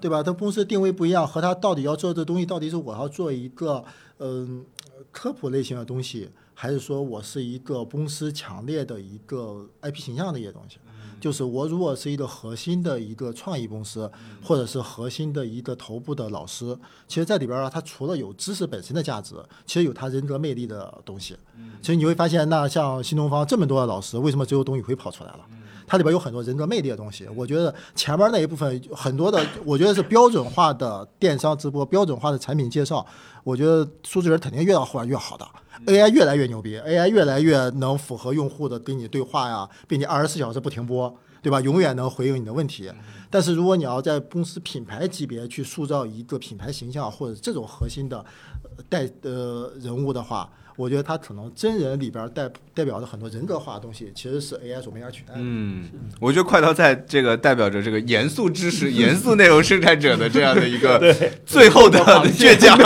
[0.00, 0.22] 对吧？
[0.22, 3.84] 它公司的定位不一样，和它到底要做这东西，到底是我要做一个
[4.18, 4.64] 嗯、
[5.10, 10.78] 科普类型的东西，还是说我是一个公司强烈的一个 IP 形象的一些东西？
[11.20, 14.10] 就是我如果是一个核心的一个创意公司，
[14.42, 19.34] 或者是核心的一个头部的老师，其实在里边儿啊，它除了有知识本身的价值，
[19.66, 21.36] 其实有它人格魅力的东西。
[21.82, 25.40] 其实你会发现，那像新东方这么多的老师，为什么只有董宇辉跑出来了？
[25.86, 27.26] 它里边有很多人格魅力的东西。
[27.34, 33.04] 我觉得前面那一部分很多的，我觉得是标准化的电商直播、标准化的产品介绍。
[33.42, 35.44] 我觉得数字人肯定越到后来越好的
[35.86, 41.60] ，AI 越来越牛逼，AI 越来越能符合用户的跟你对话呀，并且二十四小时不停播，对吧？
[41.60, 42.90] 永远能回应你的问题。
[43.30, 48.18] 但是如果你要在公司品牌级别去塑造一个品牌形象或者这种核心的
[48.76, 55.40] 呃代呃人物的话，我觉得他可能真人里边代代表的很多人格化的东西，其实是 AI 所没法取代的。
[55.42, 61.98] 嗯，我觉得快刀在这个代表着这个严肃知识、 严肃内容生产者的这样的一个 最后的
[62.32, 62.78] 倔强。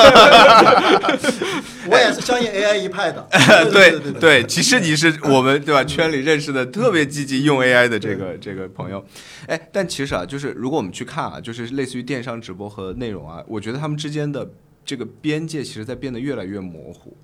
[1.87, 3.29] 我也是相信 AI 一派的。
[3.71, 9.05] 对对对对，其实你是我们对吧圈里认识的特别积极用 AI 的这个这个朋友，
[9.47, 14.51] 哎，但其实啊，就是如果我们去看啊，就是类似于电商直播和内容啊，我觉得他们之间的
[14.83, 17.15] 这个边界其实在变得越来越模糊。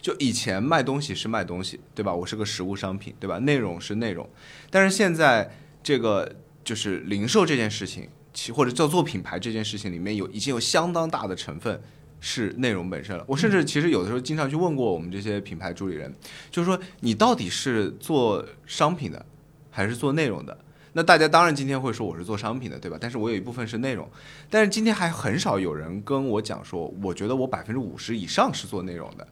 [0.00, 2.14] 就以前卖东西是卖东西，对吧？
[2.14, 3.38] 我是个实物商品，对吧？
[3.40, 4.28] 内容是内容，
[4.70, 5.50] 但是现在
[5.82, 6.34] 这个
[6.64, 11.80] 就是零售这件事情，其或者叫做品牌这件事情里面有已经有相当大的成分
[12.20, 13.24] 是内容本身了。
[13.26, 16.12] 我甚至其实有的时候经常去问过我们这些品牌主理人，
[16.50, 19.24] 就是说你到底是做商品的
[19.70, 20.56] 还是做内容的？
[20.92, 22.98] 那大家当然今天会说我是做商品的，对吧？
[23.00, 24.08] 但是我有一部分是内容，
[24.48, 29.28] 但是今天还很少有人跟我讲说，我觉得我百分之五十以上是做内容的。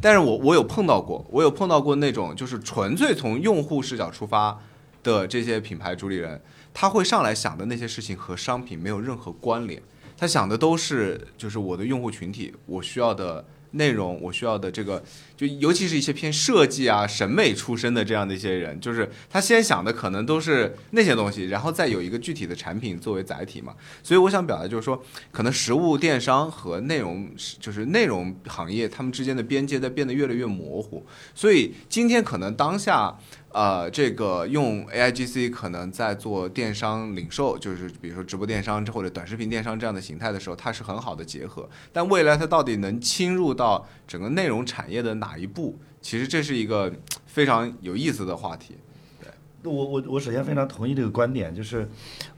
[0.00, 4.58] 但是我我有碰到过，我有碰到过那种就是纯粹从用户视角出发
[5.02, 6.40] 的这些品牌主理人，
[6.72, 9.82] 他会上来想的那些事情和商品没有任何关联，
[10.16, 15.02] 他想的都是就是我的用户群体，我需要的内容，我需要的这个，
[15.36, 23.74] 就尤其是一些偏设计啊、审美出身的这样的一些人，就是他先想的可能都是那些东西，然后再有一个具体的产品作为载体嘛。
[24.02, 27.28] 所以我想表达就是说，可能实物电商和内容
[27.58, 31.04] 就是内容行业他们之间的边界在变得越来越模糊。
[31.34, 33.18] 所以今天可能当下。
[33.52, 41.68] 呃，这个用 AIGC 可能在做电商零售，就是比如说直播电商或者短视频电商这样的形态的时候，它是很好的结合。
[41.92, 45.76] 但未来它到底能侵入到整个内容产业的哪一步？
[46.00, 46.92] 其实这是一个
[47.26, 48.76] 非常有意思的话题。
[49.20, 49.28] 对
[49.64, 51.88] 我我我首先非常同意这个观点，就是，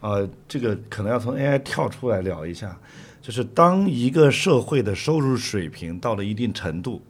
[0.01, 2.77] 呃，这个可能要从 AI 跳出来聊一下，
[3.20, 7.03] 就是当一个社会的收入水平到了一定程度。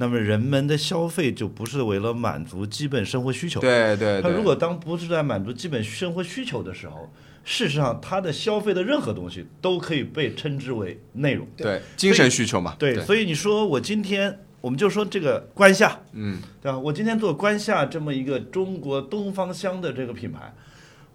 [0.00, 3.60] 那么人们的消费就不是为了满足基本生活需求。
[3.60, 4.22] 对对。
[4.22, 11.44] 他如果当不是在满足基本生活需求的时候，事实上他的消费的任何东西都可以被称之为内容。
[11.56, 12.76] 对，精神需求嘛。
[12.78, 16.78] 对，所以你说我今天，我们就说这个关夏，嗯，对吧？
[16.78, 20.54] 我今天做关夏这么一个中国东方香的这个品牌，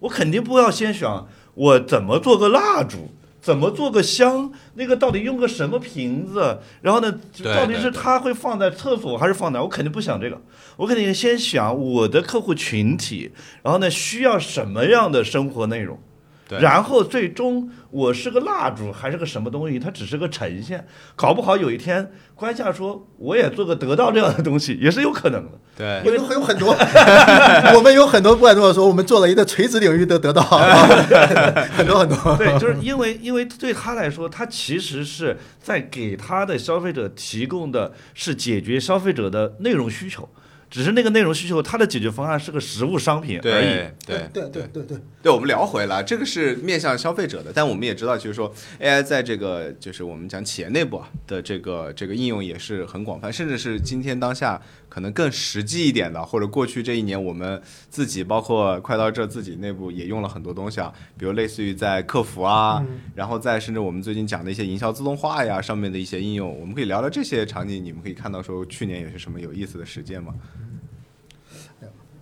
[0.00, 3.10] 我肯定不要先想我怎么做个蜡烛。
[3.44, 4.50] 怎么做个香？
[4.72, 6.58] 那个到底用个什么瓶子？
[6.80, 7.14] 然后呢，
[7.54, 9.60] 到底是它会放在厕所还是放哪？
[9.60, 10.40] 我肯定不想这个，
[10.78, 13.30] 我肯定先想我的客户群体，
[13.62, 15.98] 然后呢需要什么样的生活内容。
[16.60, 19.78] 然后最终我是个蜡烛还是个什么东西？
[19.78, 25.52] 它只是个呈现，搞不好有一天关夏说我也做个得到这样的东西也是有可能的。
[25.76, 26.72] 对，因为有很多，
[27.74, 30.42] 我们有很多不管怎么说，我们做了一个垂直领域的得到，
[31.74, 32.36] 很多很多。
[32.36, 40.28] 对，就是因为因为对他来说，他其实是在给他的消费者提供的是解决消费者的内容需求。
[40.74, 43.64] 只是那个内容需求，它的解决方案是个实物商品而已。
[44.04, 44.98] 对对对对对。
[45.22, 54.60] 对，我们聊回来，这个是面向消费者的，但我们也知道，就是说 AI 在这个就是我们讲企业内部啊的这个这个应用也是很广泛，甚至是今天当下
[54.94, 62.80] 可能更实际一点的，或者过去这一年我们自己包括快到这自己内部也用了很多东西啊，比如类似于在客服啊，
[63.12, 70.32] 然后再甚至我们最近讲的一些营销自动化呀上面的一些应用，我们可以聊聊这些场景，你们可以看到说去年有些什么有意思的实践吗？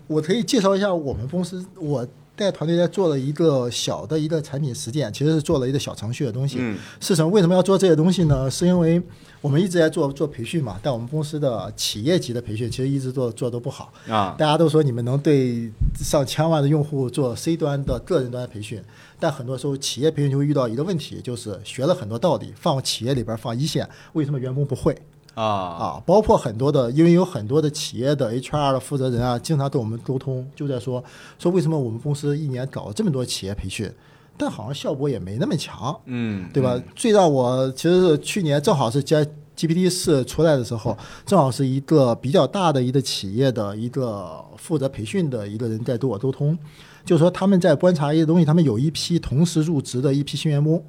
[0.06, 6.58] 我可以介绍一下我们公司，我带团队在做了一个小的一个产品实践，其实是做了一个小程序的东西。
[7.00, 7.30] 是什么？
[7.30, 8.50] 为什么要做这些东西呢？
[8.50, 9.00] 是因为
[9.40, 14.34] 我们一直在做做培训嘛，但我们公司的企业级的培训其实一直做做都不好啊。
[14.38, 18.82] 大家都说你们能对上千万的用户做 C 端的个人端培训，
[19.20, 24.96] 但很多时候企业培训就会遇到一个问题，就是学了很多道理，放企业里边放一线，为什么员工不会？
[25.34, 31.02] 啊啊，包括很多的，因为有很多的企业的 HR 的负责人啊，经常跟我们沟通，就在说
[31.38, 33.90] 说为什么我们公司一年搞了这么多企业培训，
[34.36, 36.78] 但好像效果也没那么强，嗯，对吧？
[36.94, 46.58] 最让我其实是去年正好是 G GPT 四出来的时候，正好是一个比较大的一个企业的一个负责培训的一个人在跟我沟通，
[47.04, 50.82] 就说他们在观察一些东西，他们有一批同时入职的一批新员工，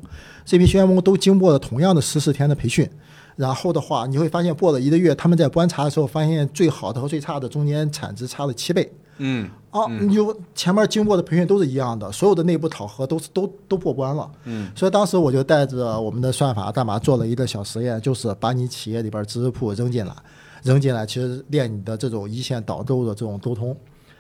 [0.46, 2.90] 这批新员工都经过了同样的十四天的培训。
[3.36, 8.92] 然后的话，你会发现过了一个月，他们在观察的时候，发现最好的和最差的中间产值差了七倍。
[9.18, 14.30] 嗯，啊，你就前面经过的培训都是一样的，所有的内部考核都是都都过关了。
[14.46, 20.14] 嗯，所以当时我就带着我们的算法代码做了一个小实验，就是把你企业里边知识库扔进来，
[20.64, 23.76] 扔进来，其实练你的这种一线导购的这种沟通。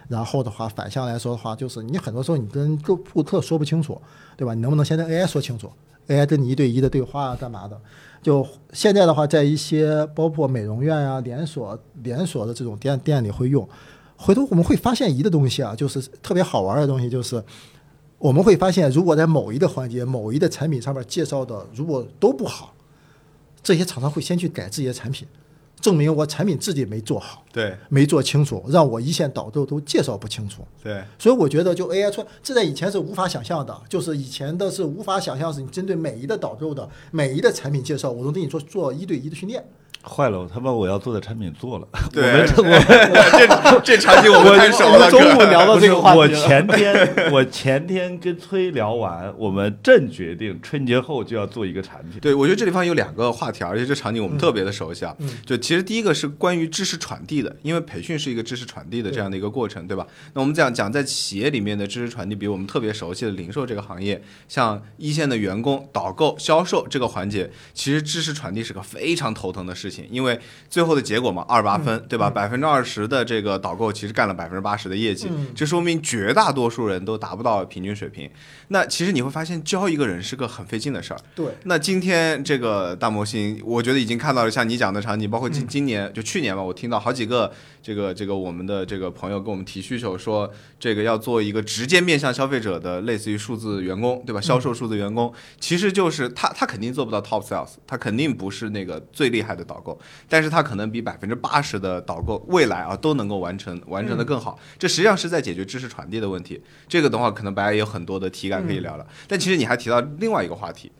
[0.07, 3.99] 然后的话，反向来说的话，就是你很多时候你跟顾顾客说不清楚，
[4.37, 4.53] 对吧？
[4.53, 5.71] 你能不能先跟 AI 说清楚
[6.07, 7.79] ？AI 跟你一对一的对话啊，干嘛的？
[8.23, 13.67] 就现在的话，在一些包括美容院啊、连锁连锁的这种店店里会用。
[14.15, 17.43] 回头我们会发现一个东西啊，就是特别好玩的东西，就是
[18.17, 22.73] 我们会发现，如果在某一个环节、某一个产品上面介绍的如果都不好，
[23.61, 25.27] 这些厂商会先去改自己的产品。
[25.83, 39.61] 证明我产品自己没做好，对，没做清楚，让我一线导购都介绍不清楚，对，所以我觉得就 AI 出，这在以前是无法想象的，就是以前的是无法想象，是你针对每一个导购的每一个产品介绍，我都给你做做一对一的训练，
[40.05, 41.87] 坏了，他把我要做的产品做了。
[42.11, 42.83] 对，我们
[43.31, 45.09] 这 这场景我们太熟了。
[45.09, 52.19] 中午聊到这个话题我前天 我前天跟崔聊完，我们正决定春节后就要做一个产品。
[52.19, 55.15] 对，我觉得这地方有两个话题，而且这场景我们特别的熟悉啊。
[55.19, 60.05] 嗯就其实第一个是关于知识传递的，因为培训是一个知识传递的这样的一个过程，对吧？
[60.33, 70.39] 那我们讲讲在企业里面的知识传递，比如我们特别熟悉的零售这个行业，像一线的员工导购、销售这个环节，其实知识传递是个非常头疼的事情，因为
[70.69, 72.29] 最后的结果嘛，二八分，对吧？
[72.29, 78.29] 百分之二十的这个导购其实干了百分之八十的业绩，嗯这说明绝大多数人都达不到平均水平。
[78.69, 81.19] 那其实你会发现，教一个人是个很费劲的事儿。
[81.35, 94.41] 对，那今天这个大模型，我觉得已经看到了像你讲的场景，包括今今年就去年吧，我听到好几个这个这个我们的这个朋友跟我们提需求说，这个要做一个直接面向消费者的，类似于数字员工，对吧？
[94.41, 104.57] 销售数字员工，其实就是他他肯定做不到 top sales，他肯定不是那个最厉害的导购，但是它可能比百分之八十的导购未来啊都能够完成完成的更好。
[104.79, 106.61] 这实际上是在解决知识传递的问题。
[106.87, 109.05] 这个的话，可能白也有很多的体感可以聊了。
[109.27, 110.91] 但其实你还提到另外一个话题，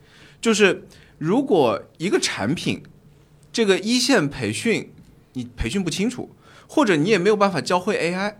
[0.41, 0.86] 就是
[1.17, 2.84] 如果一个产品
[3.51, 4.91] 这个一线培训
[5.34, 6.36] 你培训不清楚，
[6.67, 8.36] 或者你也没有办法教会 AI。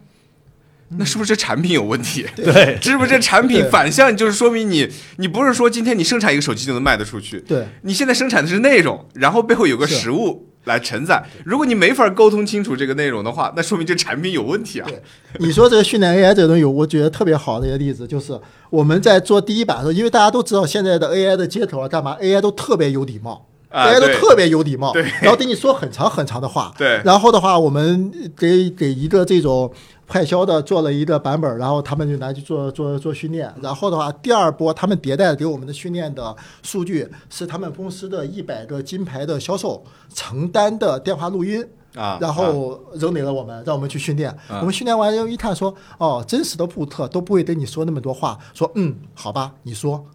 [0.98, 2.26] 那是不是这产品有问题？
[2.36, 4.88] 对，是不是这产品反向就是说明你，
[5.18, 11.24] 你不是说今天你生产一个手机就能卖得出去，对，你现在生产的是内容，然后背后有个实物来承载。
[11.46, 14.88] 如果你没法沟通清楚这个内容的话，那说明这产品有问题啊。
[14.88, 15.02] 对
[15.40, 18.40] 你说这个训练 AI 这个东西，我觉得特别好的一个例子就是
[18.70, 23.48] 我们在做第一版的时候，因为大家都知道现在的 AI 的接头啊，干嘛 AI 都特别有礼貌。
[23.70, 29.74] 啊 AI 都特别有礼貌，对然后给你说很长很长的话，对然后的话，我们给给一个这种
[30.14, 39.84] 快销的做了一个版本，然后他们就拿去做做做训练，然后的话，第二波他们迭代给我们的训练的数据是他们公司的一百个金牌的销售
[40.14, 44.30] 承担的电话录音，啊，然后扔给了我们，让我们去训练。
[44.48, 44.60] 啊。
[44.60, 50.06] 我们训练完之后一看说，哦，真实的布特都不会跟你说那么多话，说嗯，好吧，你说。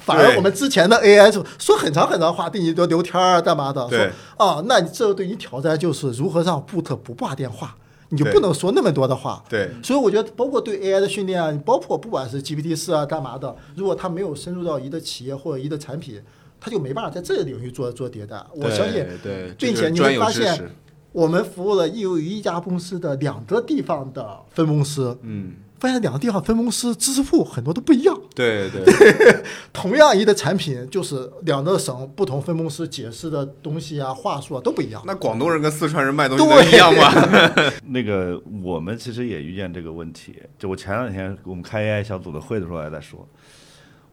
[0.00, 4.00] 反而我们之前的 AI 是说很长很长话，对你都聊天儿干嘛的，对。
[4.36, 7.74] 说啊，那你这对你挑战就是如何让布特不挂电话，
[8.10, 9.44] 你就不能说那么多的话。
[9.48, 9.70] 对。
[9.82, 16.20] 所以我觉得，包括对 AI 的训练啊，包括不管是 GPT 四啊干嘛的，如果它没有深入到一个企业或者一个产品，
[16.60, 18.42] 它就没办法在这个领域做做迭代。
[18.54, 20.70] 我相信对，并且你会发现
[21.12, 25.54] 我们服务了有一家公司的两个地方的分公司，嗯，
[25.84, 28.18] 发现两个地方分公司知识库很多都不一样。
[28.34, 35.02] 对对对 同样一个产品，就是两个省不同分公司解释的东西啊、话术啊都不一样。
[35.06, 37.12] 那广东人跟四川人卖东西对能一样吗？
[37.88, 40.34] 那个我们其实也遇见这个问题。
[40.58, 43.28] 就我前两天我们开 AI 小组的会的时候还在说，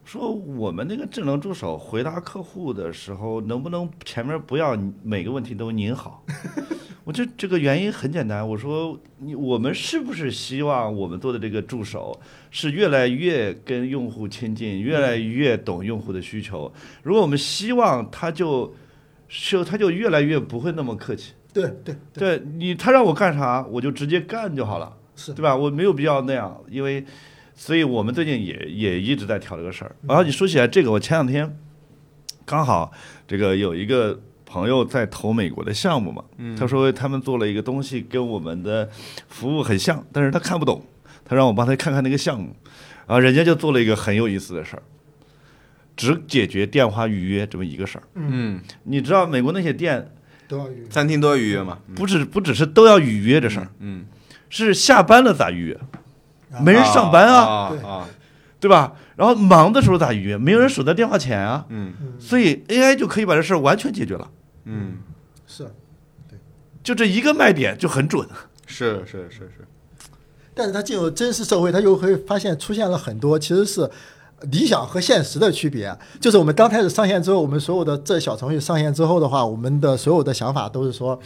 [0.04, 6.26] 说我们那个智能助手回答客户的时候，能不能前面不要每个问题都您好？
[7.04, 12.20] 我这这个原因很简单，我说你我们是不是希望我们做的这个助手
[12.52, 16.72] 是越来越跟用户亲近，越来越懂用户的需求？
[17.02, 18.74] 如果我们希望他就，
[19.28, 21.34] 就他就越来越不会那么客气。
[21.52, 25.56] 对对对你，他让我干啥，我就直接干就好了，是对吧？
[25.56, 27.04] 我没有必要那样，因为，
[27.62, 29.96] 所以我们最近也也一直在挑这个事儿。
[30.08, 31.56] 然后你说起来这个，我前两天
[32.44, 32.92] 刚好
[33.28, 36.24] 这个有一个朋友在投美国的项目嘛，
[36.58, 38.90] 他说他们做了一个东西跟我们的
[39.28, 40.84] 服务很像，但是他看不懂，
[41.24, 42.56] 他让我帮他看看那个项目，
[43.06, 44.82] 然后人家就做了一个很有意思的事儿，
[45.96, 48.04] 只解决电话预约这么一个事儿。
[48.16, 50.12] 嗯，你知道美国那些店
[50.48, 51.78] 都要预约餐厅都要预约吗？
[51.94, 53.68] 不只不只是都要预约这事儿。
[53.78, 54.08] 嗯，
[54.50, 55.80] 是下班了咋预约？
[56.60, 58.08] 没人上班啊，啊对啊，
[58.60, 58.94] 对吧？
[59.16, 60.38] 然后忙的时候咋预约？
[60.38, 64.28] 没有人守在电话前啊，嗯所以 AI 就可以把这事儿完全解决了。
[64.66, 64.98] 嗯，
[65.48, 65.64] 是，
[66.30, 66.38] 对
[66.84, 68.28] 就这一个卖点就很准。
[68.66, 69.68] 是是是是，
[70.54, 73.90] 但是它进入真实社会，它又会发现出现了很多其实是
[74.50, 75.96] 理想和现实的区别。
[76.20, 81.20] 就是我们刚开始上线之后，我们所有的这小程序上线之后的话，我们的所有的想法都是说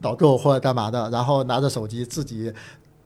[0.00, 2.52] 导购或者干嘛的，然后拿着手机自己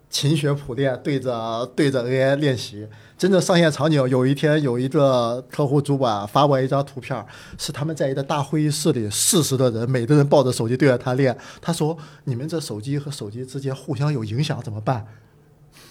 [0.08, 2.86] 勤学苦练，对着对着 AI 练习。
[3.18, 7.24] 真正上线场景，有一天有一个客户主管发过来一张图片，
[7.58, 11.36] 是他们在一个大会议室里，四十的人，每个人抱着手机对着他练。
[11.60, 15.06] 他说：“你们这手机和手机之间互相有影响怎么办？”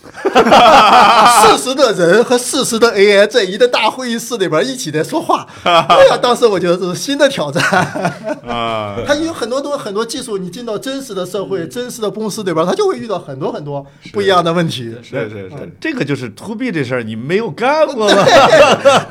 [1.42, 5.46] 四十的人和四十的 AI 在一个大会议室里边一起在说话。
[5.64, 7.64] 哎呀，当时我觉得这是新的挑战。
[8.48, 14.96] 啊，它有很多东很多技术，你进到真实的社会、真实的公司里边，他就会遇到很多很多不一样的问题。
[15.02, 18.26] 是是是，这个就是 to B 这事儿，你没有干过吗？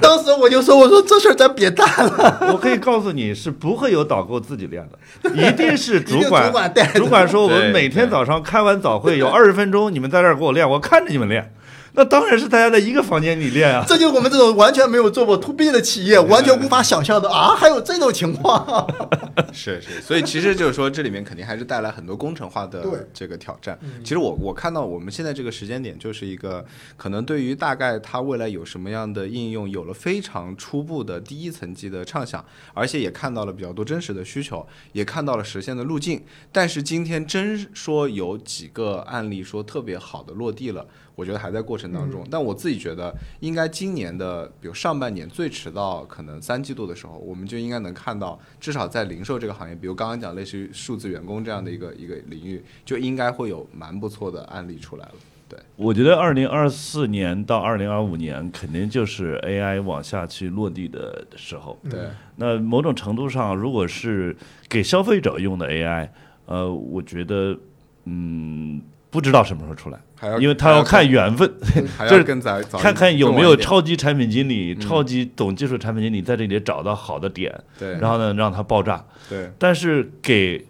[0.01, 2.49] 当时我就说：“我说这事儿咱别干了。
[2.53, 11.51] 我可以告诉你是不会有导购自己练的，一定是主管主管带主管说我们每天早上开完早会有二十分钟，你们在这儿给我练，我看着你们练。
[11.97, 13.85] 那当然是大家在一个房间里练啊。
[13.87, 17.55] 这就是我们这种完全没有做过 to B 的企业，完全无法想象的啊！
[17.57, 18.87] 还有这种情况。
[19.53, 23.79] 是是，所以其实就是说，这里面肯定还是带来很多工程化的这个挑战。
[24.03, 26.65] 其实我我看到我们现在这个时间点，就是一个
[26.97, 36.21] 可能对于大概它未来有什么样的应用，有了非常初步的第一层级的畅想，而且也看到了比较多真实的需求，也看到了实现的路径。
[36.51, 40.85] 但是今天真说有几个案例说特别好的落地了。
[41.15, 55.15] 我觉得还在过程当中，但我自己觉得应该今年的，比如上半年最迟到可能三季度的时候，我们就应该能看到，至少在零售这个行业，比如刚刚讲类似于数字员工这样的一个一个领域，就应该会有蛮不错的案例出来了。
[55.47, 61.79] 对，我觉得二零二四年到二零二五年肯定就是 AI 往下去落地的时候。
[61.91, 64.35] 对，那某种程度上，如果是
[64.71, 66.09] 给消费者用的 AI，
[66.47, 67.57] 呃，我觉得，
[68.05, 71.53] 嗯，不知道什么时候出来，还要因为他要看缘分，
[71.99, 79.05] 还 就是要更早早看看有没有超级产品经理、超级懂技术产品经理在这里找到好的点，对然后呢让它爆炸。
[79.29, 80.65] 对但是给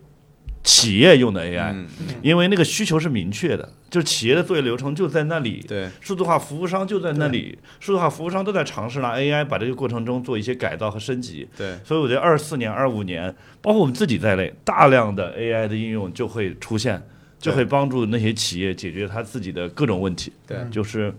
[0.64, 1.86] 企业用的 AI，、嗯
[2.22, 11.46] 因为那个需求是明确的，就是企业的作业流程就在那里，对数字化服务商就在那里，数字化服务商都在尝试拿 AI 把这个过程中做一些改造和升级。
[11.56, 17.02] 对所以我觉得二四年、二五年，包括我们自己在内，大量的 AI 的应用就会出现，
[17.44, 20.32] 就会帮助那些企业解决他自己的各种问题。
[20.46, 21.14] 对就是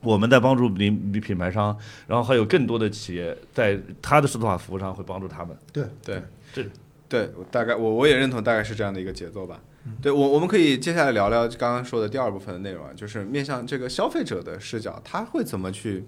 [0.00, 1.76] 我们在帮助品品牌商，
[2.06, 5.56] 然后还有更多的企业在他的数字化服务上会帮助他们。
[5.72, 6.64] 对，对，这
[7.08, 9.60] 对，我大概我我也认同，大概是这样的一个节奏吧。
[10.02, 16.02] 对我，我们可以接下来聊聊刚刚说的第二部分的内容啊，就是面向这个消费者的视角，他会怎么去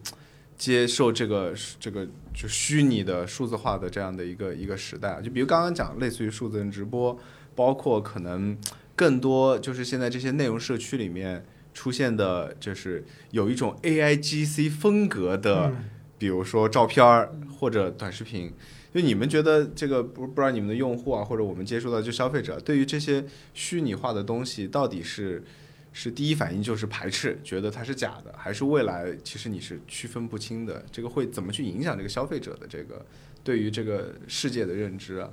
[0.56, 5.20] 接受这个这个就虚拟的数字化的这样的一个一个时代啊？
[5.20, 7.18] 就比如刚刚讲，类似于数字人直播，
[7.54, 8.56] 包括可能
[8.96, 15.72] 更多就是现在这些内容社区里面出现的，就是有一种 AIGC 风格的，
[16.18, 18.52] 比如说照片儿或者短视频。
[18.94, 23.22] 就你们觉得这个不不知道你们的用户啊，或者我们接触到就消费者，对于这些
[23.52, 25.44] 虚拟化的东西，到底是
[25.92, 30.82] 是第一反应就是排斥，觉得它是假的，还是未来其实你是区分不清的？
[30.90, 33.04] 这个会怎么去影响这个消费者的这个
[33.44, 35.28] 对于这个世界的认知啊？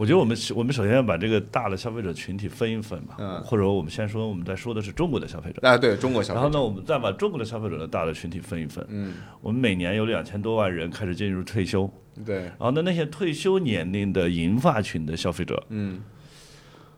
[0.00, 3.38] 我觉得我们我们首先要把这个大的消费者群体分一分吧，嗯。
[3.42, 8.82] 或者我们先说我们在说的是中国的消费者，啊，对中国消费者，然后呢，我们再把中国的消费者的大的群体分一分。
[8.88, 11.92] 嗯，我们每年有两千多万人开始进入退休，
[12.24, 16.00] 对，然后呢，那些退休年龄的银发群的消费者，嗯。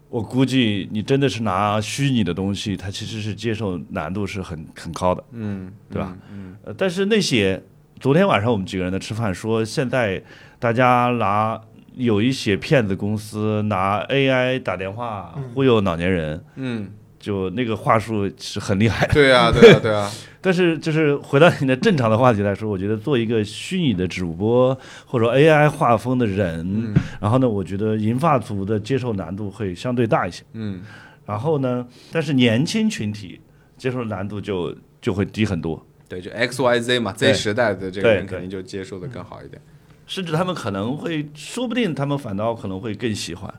[0.08, 5.24] 我估计你真的是拿虚拟的东西，它其实是接受难度是很很高的。
[5.32, 6.16] 嗯，对吧？
[6.30, 6.56] 嗯？
[6.62, 7.60] 呃，但是那些
[7.98, 10.22] 昨天晚上我们几个人在吃饭说，现在
[10.60, 11.60] 大家拿
[11.94, 19.14] 有一些骗子公司拿 AI 打电话忽悠老年人，嗯，就那个话术是很厉害的。
[19.14, 24.76] 对啊， 对啊，对啊，但是就是回到你的正常的话题来说，我觉得做一个虚拟的主播
[25.06, 30.42] 或者 AI 画风的人，嗯然后呢，我觉得银发族的接受难度会相对大一些。
[30.54, 30.82] 嗯
[31.24, 33.40] 然后呢，但是年轻群体
[33.76, 35.80] 接受难度就就会低很多。
[36.08, 39.62] 对，就 X Y Z 嘛，Z 时代的这个对人肯定就接受的更好一点。
[40.06, 43.52] 甚至他们可能会，说不定他们反倒可能会更喜欢。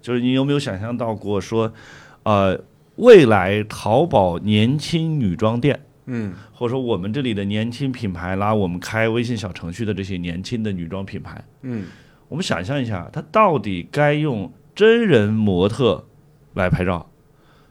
[0.00, 1.72] 就是你有没有想象到过说，
[2.22, 2.58] 呃，
[2.96, 6.34] 未来淘宝年轻女装店，嗯。
[6.52, 11.86] 或者说我们这里的年轻品牌拉我们开微信小程序的这些年轻的女装品牌，嗯。
[12.28, 16.06] 我们想象一下，它到底该用真人模特
[16.54, 17.10] 来拍照，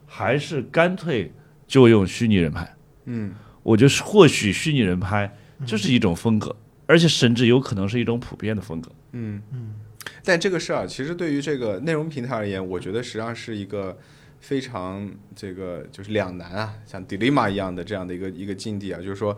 [0.06, 1.32] 还是干脆
[1.68, 2.76] 就用虚拟人拍？
[3.06, 3.34] 嗯。
[3.64, 5.34] 我觉得或许虚拟人拍
[5.66, 6.56] 就是一种风格，
[6.88, 8.92] 而且甚至有可能是一种普遍的风格。
[9.12, 9.76] 嗯嗯。
[10.24, 13.98] 但这个事儿，其实对于这个内容平台而言，我觉得实际上是一个
[14.40, 19.38] 非常这个就是两难啊，像 dilemma 一样的这样的一个一个境地啊，就是说，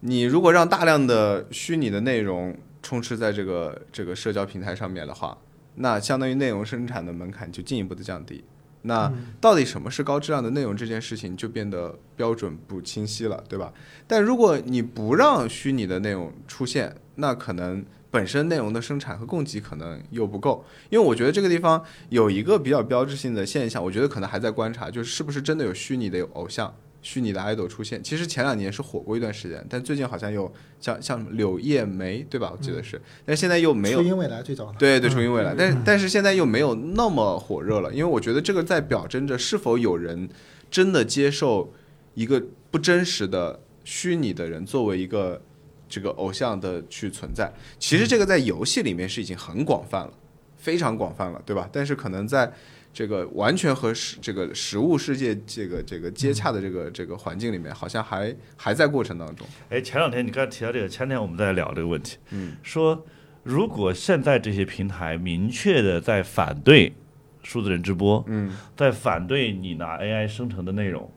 [0.00, 5.36] 你如果让大量的虚拟的内容充斥在这个这个社交平台上面的话，
[5.76, 8.44] 那相当于内容生产的门槛就进一步的降低。
[8.86, 13.72] 那到底什么是高质量的内容这件事情就变得标准不清晰了，对吧？
[14.06, 20.64] 但如果你不让虚拟的内容出现，那可能本身内容的生产和供给可能又不够。
[20.88, 26.72] 因为我觉得这个地方有一个比较标志性的现象，我觉得可能还在观察，就是是不是真的有虚拟的偶像、
[27.06, 28.02] 虚拟的 idol 出现。
[28.02, 32.50] 其实前两年是火过一段时间，但最近好像又像像柳叶梅对吧？
[32.52, 40.28] 我记得是，但现在又没有初音未来最早的，对对，初音未来，但是但是现在又没有那么火热了，因为我觉得这个在表征着是否有人
[40.68, 41.72] 真的接受
[42.14, 42.42] 一个
[42.72, 45.40] 不真实的虚拟的人作为一个
[45.88, 47.52] 这个偶像的去存在。
[47.78, 50.12] 其实这个在游戏里面是已经很广泛了，
[50.56, 51.70] 非常广泛了，对吧？
[51.72, 52.52] 但是可能在
[52.96, 59.46] 这个完全和实这个实物世界这个这个接洽的这个这个环境里面，好像还还在过程当中。
[59.68, 63.04] 哎，前两天你刚才提到这个，前天我们在聊这个问题，嗯，说
[63.42, 66.94] 如果现在这些平台明确的在反对
[67.42, 71.12] 数字人直播，嗯，在反对你拿 AI 生成的内容，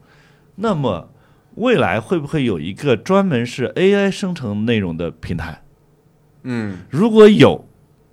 [0.55, 1.13] 那么
[1.55, 5.63] 未来会不会有一个专门是 AI 生成内容的平台？
[6.43, 7.65] 嗯，如果有，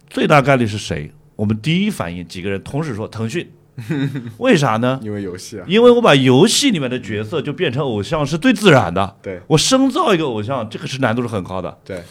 [0.08, 1.10] 最大概率是谁？
[1.36, 3.50] 我们第一反应几个人同时说腾讯，
[4.38, 4.98] 为啥呢？
[5.02, 9.16] 因为游戏啊，因为我把游戏里面的角色就变成偶像是最自然的。
[9.22, 11.78] 对我深造一个偶像，这个是难度是很高的。
[11.84, 12.02] 对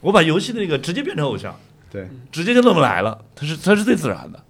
[0.00, 1.54] 我把游戏的那个直接变成偶像，
[1.90, 4.42] 对直接就那么来了，它是它是最自然的。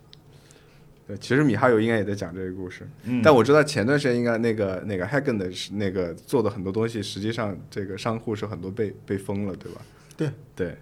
[1.09, 2.89] 对，其实米哈游应该也在讲这个故事。
[3.05, 9.81] 嗯但我知道前段时间应该那个那个 Hagen 的是那个做的很多东西，实际上这个商户是很多被被封了，对吧？
[10.17, 10.77] 对对，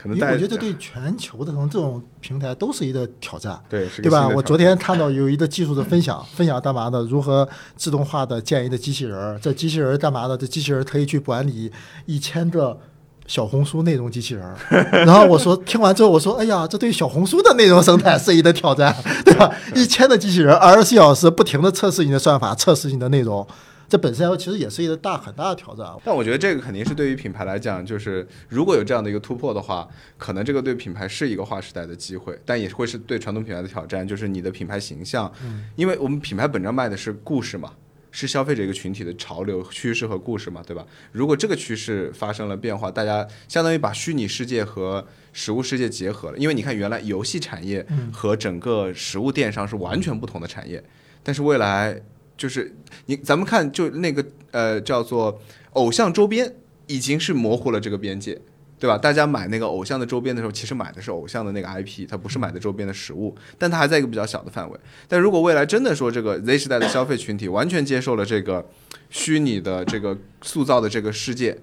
[0.00, 3.60] 可能因为我觉得对全球的可能这种平台都是一个挑战。
[3.68, 4.28] 对对吧？
[4.28, 7.02] 我昨天看到有一个技术的分享，分享干嘛的？
[7.02, 7.46] 如何
[7.76, 9.38] 自动化的建一个机器人儿？
[9.42, 10.36] 这机器人儿干嘛的？
[10.36, 11.70] 这机器人儿可以去管理
[12.06, 12.78] 一千个
[13.26, 14.56] 小红书内容机器人儿。
[15.04, 18.94] 然后我说，听完之后我说，哎呀，这对小红书的内容生态是一个挑战，
[19.24, 19.52] 对吧？
[19.74, 23.46] 一千的机器人，二十四小时不停的测试你的算法，测试你的内容，
[23.88, 25.86] 这本身其实也是一个大很大的挑战。
[26.04, 35.32] 但我觉得这个肯定是对于品牌来讲，就是如果有这样的一个突破的话，可能这个对品牌是一个划时代的机会，但也会是对传统品牌的挑战，就是你的品牌形象，
[35.76, 37.72] 因为我们品牌本质上卖的是故事嘛。
[38.10, 40.84] 是消费者一个群体的潮流趋势和故事嘛，对吧？
[41.12, 46.38] 如果这个趋势发生了变化，大家相当于把虚拟世界和实物世界结合了。
[46.38, 50.82] 因为你看，原来游戏产业和整个实物电商是完全不同的产业，
[51.22, 52.00] 但是未来
[52.38, 52.74] 就是
[53.06, 55.38] 你咱们看，就那个呃叫做
[55.72, 56.54] 偶像周边，
[56.86, 58.40] 已经是模糊了这个边界，
[58.78, 58.96] 对吧？
[58.96, 64.78] 大家买那个偶像的周边的时候，其实买的是偶像的那个 IP，它不是买的周边的实物，但它还在一个比较小的范围。
[65.08, 68.64] 但如果未来真的说这个 Z 时代的消费群体完全接受了这个
[69.10, 71.58] 虚拟的这个塑造的这个世界，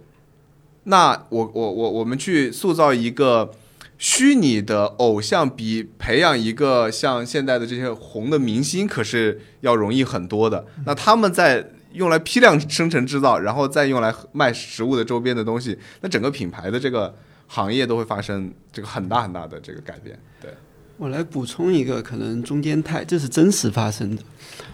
[0.84, 3.50] 那我我我我们去塑造一个
[3.98, 10.66] 虚拟的偶像，比培养一个像现在的这些红的明星可是要容易很多的。
[10.86, 17.16] 那他们在用来批量生成制造，然后再用来卖食物的周边的东西，那整个品牌的这个
[17.48, 20.20] 行业都会发生这个很大很大的这个改变。
[20.42, 20.52] 对，
[20.98, 24.22] 我来补充一个可能中间态，这是真实发生的。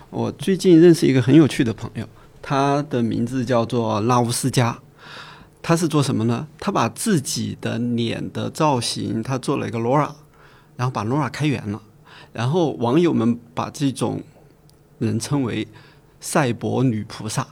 [0.10, 2.10] 我最近认识一个很有趣的朋友，
[2.42, 4.80] 他的名字叫做拉乌斯加。
[5.62, 6.48] 他是做什么呢？
[6.60, 10.10] 他把自己的脸的造型，他做了一个 LoRa，
[10.76, 11.82] 然后把 LoRa 开源了，
[12.34, 14.22] 然后网友们把这种
[15.00, 15.68] 人称为
[16.20, 17.48] 赛博女菩萨。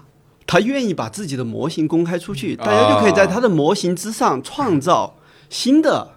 [0.48, 5.16] 他愿意把自己的模型公开出去，大家就可以在他的模型之上创造
[5.48, 6.16] 新的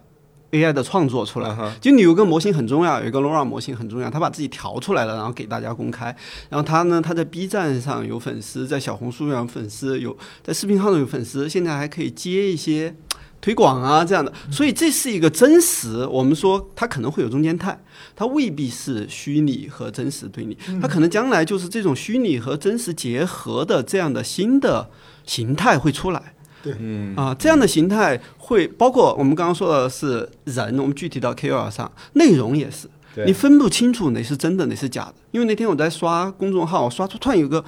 [0.53, 1.51] AI 的创作出来。
[1.51, 6.15] 嗯哼就你有个模型很重要，有一个 LoRa 模型很重要，他把自己调出来了，然后给大家公开。
[6.49, 12.95] 然后他呢，他在 B 站上有粉丝，在小红书上有粉丝，有在视频号上有粉丝，现在还可以接一些
[13.41, 14.33] 推广啊这样的。
[14.51, 17.83] 所以这是一个真实，我们说它可能会有中间态，
[18.15, 24.91] 它未必是虚拟和真实对立，它可能将来就是这种虚拟和真实结合的这样的新的
[25.25, 26.35] 形态会出来。
[26.65, 27.15] 嗯。
[27.17, 32.89] 啊，这样的形态会包括我们刚刚说的是人，我们具体到 KOL 上，内容也是，
[33.27, 35.15] 你分不清楚哪是真的，哪是假的。
[35.31, 37.65] 因为那天我在刷公众号，我刷出突然有个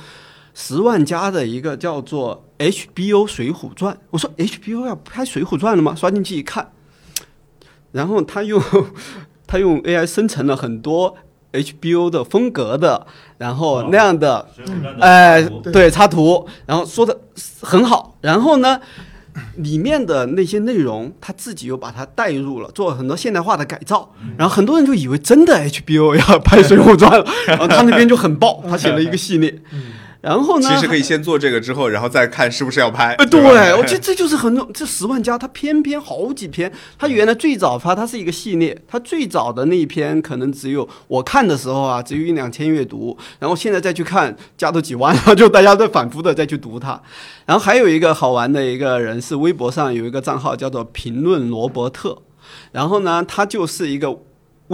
[0.54, 5.94] 十万加的一个叫做 HBO《水浒传》，我说 HBO 要拍《水浒传》了吗？
[5.94, 6.70] 刷进去一看，
[7.92, 8.62] 然后他用
[9.46, 11.16] 他用 AI 生成了很多
[11.54, 13.06] HBO 的风格的，
[13.38, 14.46] 然后那样的
[15.00, 15.42] 哎，
[15.72, 17.16] 对插图，然后说的
[17.60, 18.80] 很好，然后呢，
[19.56, 29.54] 里面的那些内容他自己又把它带入了，做了很多现代化的改造，然后很多人就以为真的 HBO 要拍《水浒传》了， 然后他那边就很爆，他写了一个系列，
[30.24, 33.12] 然后呢，其实可以先做这个之后，然后再看是不是要拍。
[33.18, 46.98] 呃，对对，我觉得这就是很多，这十万加，它偏偏好几篇，它原来最早发它是一个系列，它最早的那一篇可能只有我看的时候啊，只有一两千阅读，然后现在再去看，加都几万了，就大家在反复的再去读它。
[47.44, 52.22] 然后还有一个好玩的一个人是微博上有一个账号叫做评论罗伯特，
[52.72, 54.16] 然后呢，他就是一个。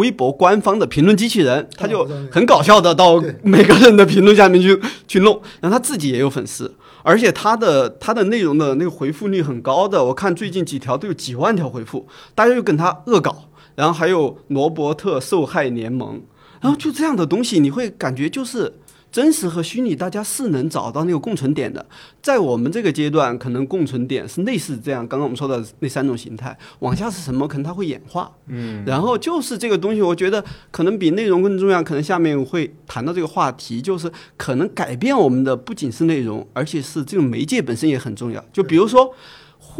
[0.01, 13.45] 微博官方的评论机器人，他就很搞笑的到每个人的评论下面去去弄， 然后他自己也有粉丝，而且他的他的内容的那个回复率很高的，我看最近几条都有几万条回复，大家就跟他恶搞，
[13.77, 16.23] 然后还有罗伯特受害联盟，
[16.61, 18.75] 然后就这样的东西，你会感觉就是。
[19.13, 21.85] 真实和虚拟，大家是能找到那个共存点的。
[22.23, 26.57] 在我们这个阶段，可能共存点是类似这样，刚刚我们说的那三种形态。
[26.79, 27.49] 往下是什么？
[27.49, 28.31] 可能它会演化。
[28.47, 31.83] 嗯，然后就是这个东西，我觉得可能比内容更重要。
[31.83, 38.45] 可能下面会谈到这个话题，就是可能改变我们的不仅是内容，而且是这种媒介本身也很重要。
[38.53, 39.15] 就比如说。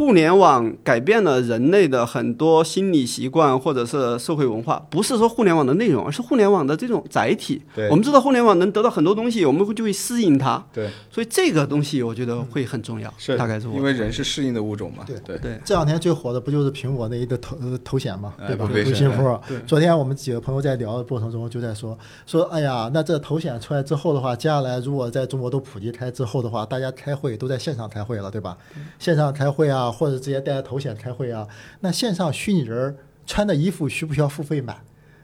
[0.01, 7.61] 互联网改变了人类的很多心理习惯或者是社会文化，不是说互联网的内容，而是互联网的这种载体。
[7.75, 10.65] 对我们知道互联网能得到很多东西，我们会就会适应它。
[10.73, 15.03] 对，所以这个东西我觉得会很重要，是大概是我因为人是适应的物种嘛。
[15.05, 18.67] 对对对这两天最火的不就是苹果那一个头呃头衔嘛，哎对吧？
[18.73, 19.59] 微信符对。
[19.67, 21.95] 昨天我们几个朋友在聊的过程中就在说
[22.25, 28.57] 说，哎呀，那这头衔出来之后的话，接下来如果在中国都普及开之后的话，大家开会都在线上开会了，对吧？
[28.97, 31.45] 线上开会啊，或者直接带着头显开会啊，
[31.81, 34.77] 那线上虚拟人儿穿的衣服需不需要付费买？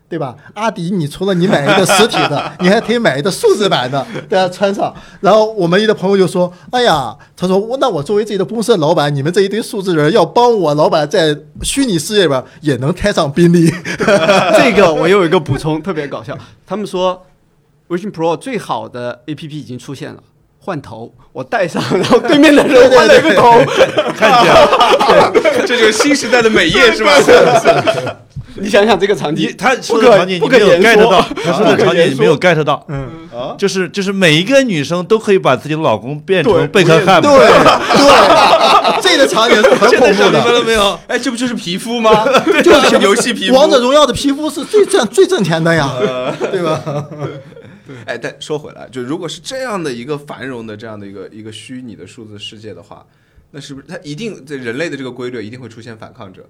[0.10, 0.38] 对吧？
[0.54, 4.96] 阿迪，你除了你买一个实体的， 你还可以买一个数字版的，大家穿上。
[5.20, 13.70] 然后我们一个朋友就说：“哎呀，他说我那我作为自己的公司的老板，你们这一堆数字人要帮我老板在虚拟世界里边也能开上宾利。
[14.58, 16.38] 这个我又有一个补充，特别搞笑。
[16.66, 17.26] 他们说
[17.90, 20.24] 微信 Pro 最好的 APP 已经出现了。
[20.68, 23.54] 换头，我戴上，然后对面的人换了一个头，
[24.18, 25.32] 看见了，
[25.66, 27.14] 这就是新时代的美业是吧？
[28.60, 40.64] 你想想这个场景，他说的场景你没有 get 到，他说的场景你没有 get 到，嗯，啊，就是就是每一个女生都可以把自己的老公变成贝克汉姆对，对， 这个场景是很恐怖的明白了的。
[40.66, 41.00] 没有？
[41.08, 42.26] 哎，这不就是皮肤吗？
[42.62, 43.56] 就是游戏皮肤。
[43.56, 45.90] 王者荣耀的皮肤是最挣最挣钱的呀，
[46.52, 46.82] 对吧？
[48.06, 53.06] 哎，但说回来，就如果是这样的一个繁荣的这样的一个一个虚拟的数字世界的话，
[53.52, 56.48] 那是不是它一定在人类的这个规律一定会出现反抗者？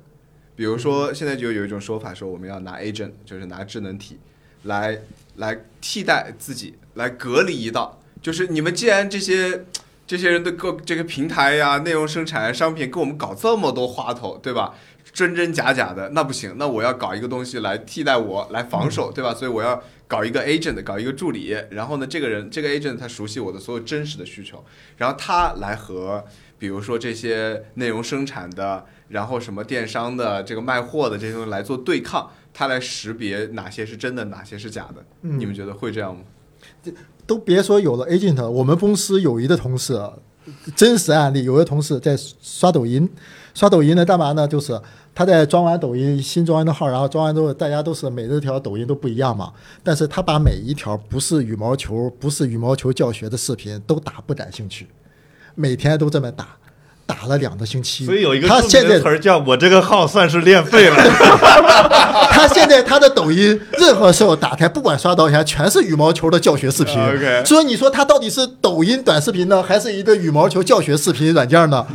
[0.55, 4.17] 比如说，现在就有一种说法说，我们要拿 agent，就是拿智能体
[4.63, 4.99] 来
[5.35, 8.01] 来替代自己，来隔离一道。
[8.21, 9.65] 就是你们既然这些
[10.07, 14.73] 这些人的各这个平台呀、内容生产、商品给我们搞这么多花头，对吧？
[15.17, 19.33] 真真假假的，那不行，那我要搞一个东西来替代我来防守，对吧？
[19.33, 24.63] 所以我要搞一个 agent，搞一个助理，然后呢，这个人这个 agent 他熟悉我的所有真实的需求，
[24.97, 26.23] 然后他来和
[26.59, 35.03] 比如说这些内容生产的，然后什么电商的这个卖货的这些东西来做对抗，他来识别哪些是真的，哪些是假的。
[35.23, 36.21] 嗯你们觉得会这样吗？
[37.25, 39.99] 都别说有了 agent，我们公司有一个同事，
[40.75, 43.09] 真实案例，有一个同事在刷抖音，
[43.57, 44.47] 刷抖音呢干嘛呢？
[44.47, 44.79] 就是
[45.15, 49.51] 他在装完抖音新装完的号，然后装完之后，大家都是每一条抖音都不一样嘛，
[49.81, 54.87] 但是他把每一条不是羽毛球、不是羽毛球教学的视频都打不感兴趣，
[55.55, 56.49] 每天都这么打。
[57.07, 60.95] 打了两个星期，所以有一个著他现在词儿叫“我这个号算是练废了
[62.29, 66.95] 他现在他的抖音任何时候打开，不管刷到啥，全是羽毛球的教学视频。
[67.45, 71.87] 所以你说他到底是抖音短视频呢，还是一个羽毛球教学视频软件呢？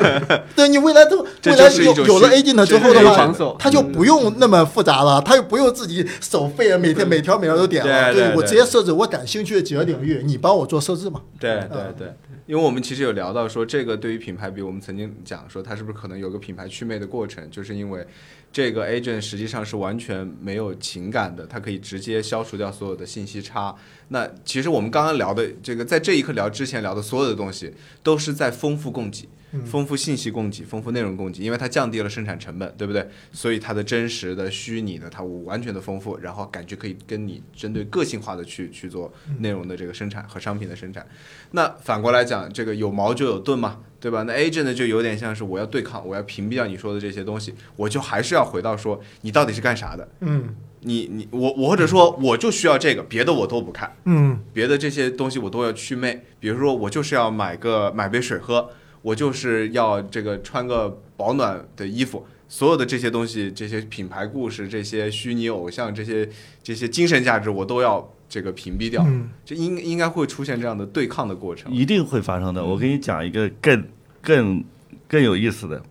[0.54, 8.12] 对你未来都未来有有了虚 A 进了之后的话，他就不用那么复杂了，他就不用自己手废每天每条每条都点了。
[8.12, 11.20] 对我直接设置我感兴趣的几个领域，你帮我做设置嘛。
[11.40, 12.14] 对对对，
[12.46, 18.04] 因为我们其实有聊到说，这个对于品牌比，我们曾经讲说，它是不是可能有个品牌祛魅的过程，就是因为
[18.52, 23.72] 这个 agent 实际上是完全没有情感的，它可以直接消除掉所有的信息差。
[24.08, 29.28] 那其实我们刚刚聊的这个，在这一刻聊之前聊的所有的东西，都是在丰富供给。
[29.64, 33.08] 丰富信息供给，丰富内容供给，因为它降低了生产成本，对不对？
[33.32, 41.06] 所以它的真实的、虚拟的，它完全的丰富，然后感觉可以跟你针对个性化的去去做内容的这个生产和商品的生产。
[41.52, 44.22] 那反过来讲，这个有矛就有盾嘛，对吧？
[44.24, 50.08] 那 agent 呢，就有点像是我要对抗，我要屏蔽掉你说的这些东西，我就还是要回到说你到底是干啥的？
[50.20, 56.24] 嗯你你我我或者说我就需要这个，别的我都不看，嗯别的这些东西我都要祛魅。
[56.38, 58.70] 比如说我就是要买个买杯水喝，
[59.02, 62.26] 我就是要这个穿个保暖的衣服。
[62.50, 66.26] 所有的这些东西，这些品牌故事，这些虚拟偶像，这些
[66.62, 69.04] 这些精神价值，我都要这个屏蔽掉。
[69.06, 71.70] 嗯这应应该会出现这样的对抗的过”，程。
[71.70, 72.64] 一定会发生的。
[72.64, 73.84] 我给你讲一个更
[74.22, 74.64] 更
[75.06, 75.82] 更有意思的，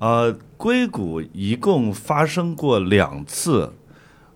[0.00, 3.74] 呃，硅谷一共发生过两次，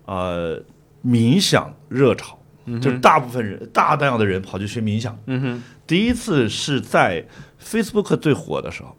[0.04, 0.62] 呃，
[1.02, 2.38] 冥想热潮，
[2.82, 5.18] 就是大部分人大量的人跑去学冥想。
[5.24, 7.26] 嗯哼，第一次是在
[7.62, 8.96] Facebook 最火的时候，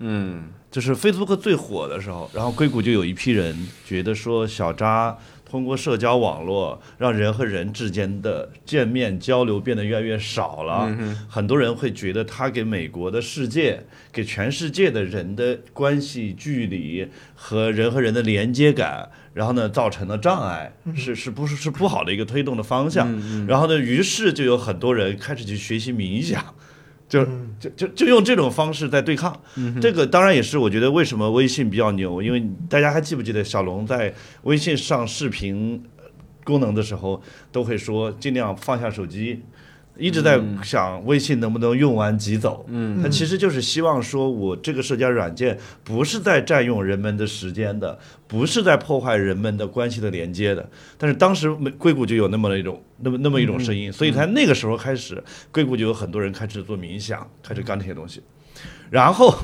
[0.00, 10.96] 嗯就是 Facebook 最火的时候，然后硅谷就有一批人觉得说小扎通过社交网络让人和人之间的见面交流变得越来越少了，
[11.28, 23.08] 很多人会觉得他给美国的世界、给全世界的人的关系距离和人和人的连接感，然后呢造成了障碍，是是不是是不好的一个推动的方向？
[23.48, 26.54] 然后呢，于是就有很多人开始去学习冥想。
[27.10, 27.26] 就
[27.58, 29.36] 就就就用这种方式在对抗，
[29.82, 35.82] 这个当然也是我觉得为什么微信比较牛，因为大家还记不记得小龙在微信上视频
[36.44, 39.42] 功能的时候，都会说尽量放下手机，
[39.96, 42.64] 一直在想微信能不能用完即走。
[42.68, 50.68] 嗯，他其实就是希望说我这个社交软件不是在占用人们的时间的，不是在破坏人们的关系的连接的。
[50.96, 52.82] 但是当时硅谷就有那么一种。
[53.02, 58.20] 那么那么一种声音，所以在那个时候开始，硅谷就有很多人开始做冥想，开始干这些东西。
[58.90, 59.34] 然后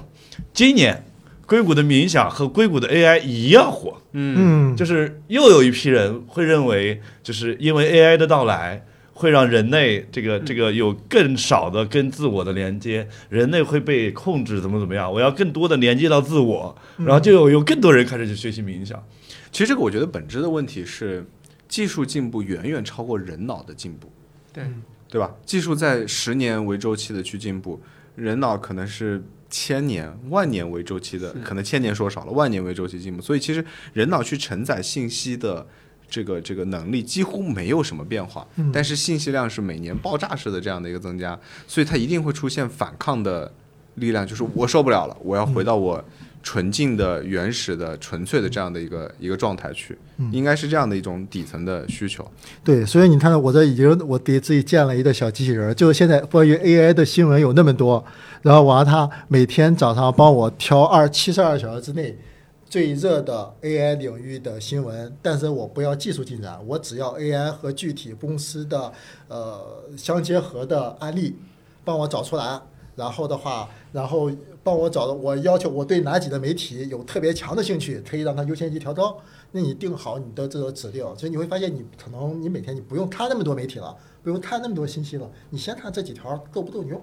[0.53, 1.07] 今年，
[1.47, 8.85] 硅谷的冥想和硅谷的 AI 一样火，嗯，就是又有一批人会认为，就是因为 AI 的到来，
[9.17, 15.13] 会让人类这个这个有更少的跟自我的连接，人类会被控制，怎么怎么样？
[15.13, 19.05] 我要更多的连接到自我，然后就有有更多人开始去学习冥想。
[19.51, 21.27] 其实这个我觉得本质的问题是。
[21.69, 24.09] 技术进步远远超过人脑的进步，
[24.53, 24.63] 对
[25.09, 25.35] 对吧？
[25.45, 27.83] 技术在十年为周期的去进步，
[28.15, 33.21] 人脑可能是千年、万年为周期的，可能千年说少了，万年为周期进步。
[33.21, 35.67] 所以其实人脑去承载信息的
[36.09, 43.53] 这个这个能力几乎没有什么变化，但是信息量是每年爆炸式的这样的一个增加，所以它一定会出现反抗的
[43.97, 46.05] 力量，就是我受不了了，我要回到我。
[46.43, 49.99] 纯净的、原始的、纯粹的这样的一个一个状态去，
[50.31, 52.25] 应该是这样的一种底层的需求。
[52.63, 58.05] 对，所以你看到我这已经我给自己建了一个小机器人，就是现在关于 AI 的新闻有那么多，
[58.43, 62.17] 然后我让它每天早上帮我挑二七十二小时之内
[62.69, 68.93] 最热的 AI 领域的新闻，但是我不要技术进展，我只要 AI 和具体公司的
[69.29, 71.37] 呃相结合的案例，
[71.85, 72.61] 帮我找出来。
[72.97, 74.31] 然后的话，然后
[74.65, 79.19] 帮我找的，我要求我对哪几个媒体有特别强的兴趣，可以让它优先级调高。
[79.53, 86.99] 那你定好你的这个指令，所以你会发现，你可能你每天你不用看那么多媒体了，不用看那么多信息了，你先看这几条够不够用。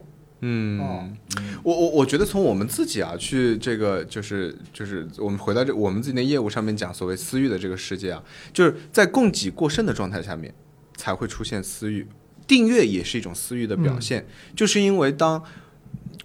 [0.46, 1.16] 嗯，
[1.64, 8.22] 我我我觉得从我们自己啊，去这个就是就是我们回到这我们自己的业务上面讲，所谓私域的这个世界啊，
[8.52, 10.54] 就是在供给过剩的状态下面
[10.98, 12.08] 才会出现私域，
[12.46, 14.26] 订阅也是一种私域的表现，
[14.56, 15.44] 就是因为当。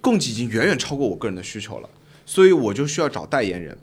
[0.01, 1.89] 供给已经远远超过我个人的需求了，
[2.25, 3.77] 所以我就需要找代言人。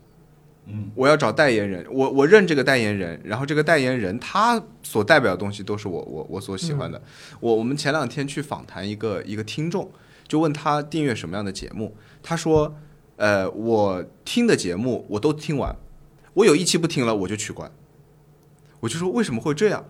[0.66, 7.01] 嗯，我要找代言人，我我认这个代言人，然后这个代言人他所代表的东西都是我我我所喜欢的。
[7.39, 9.91] 我我们前两天去访谈一个一个听众，
[10.27, 12.77] 就问他订阅什么样的节目，他说，
[13.16, 15.77] 呃，我听的节目我都听完，
[16.35, 17.70] 我有一期不听了我就取关。
[18.81, 19.85] 我就说为什么会这样？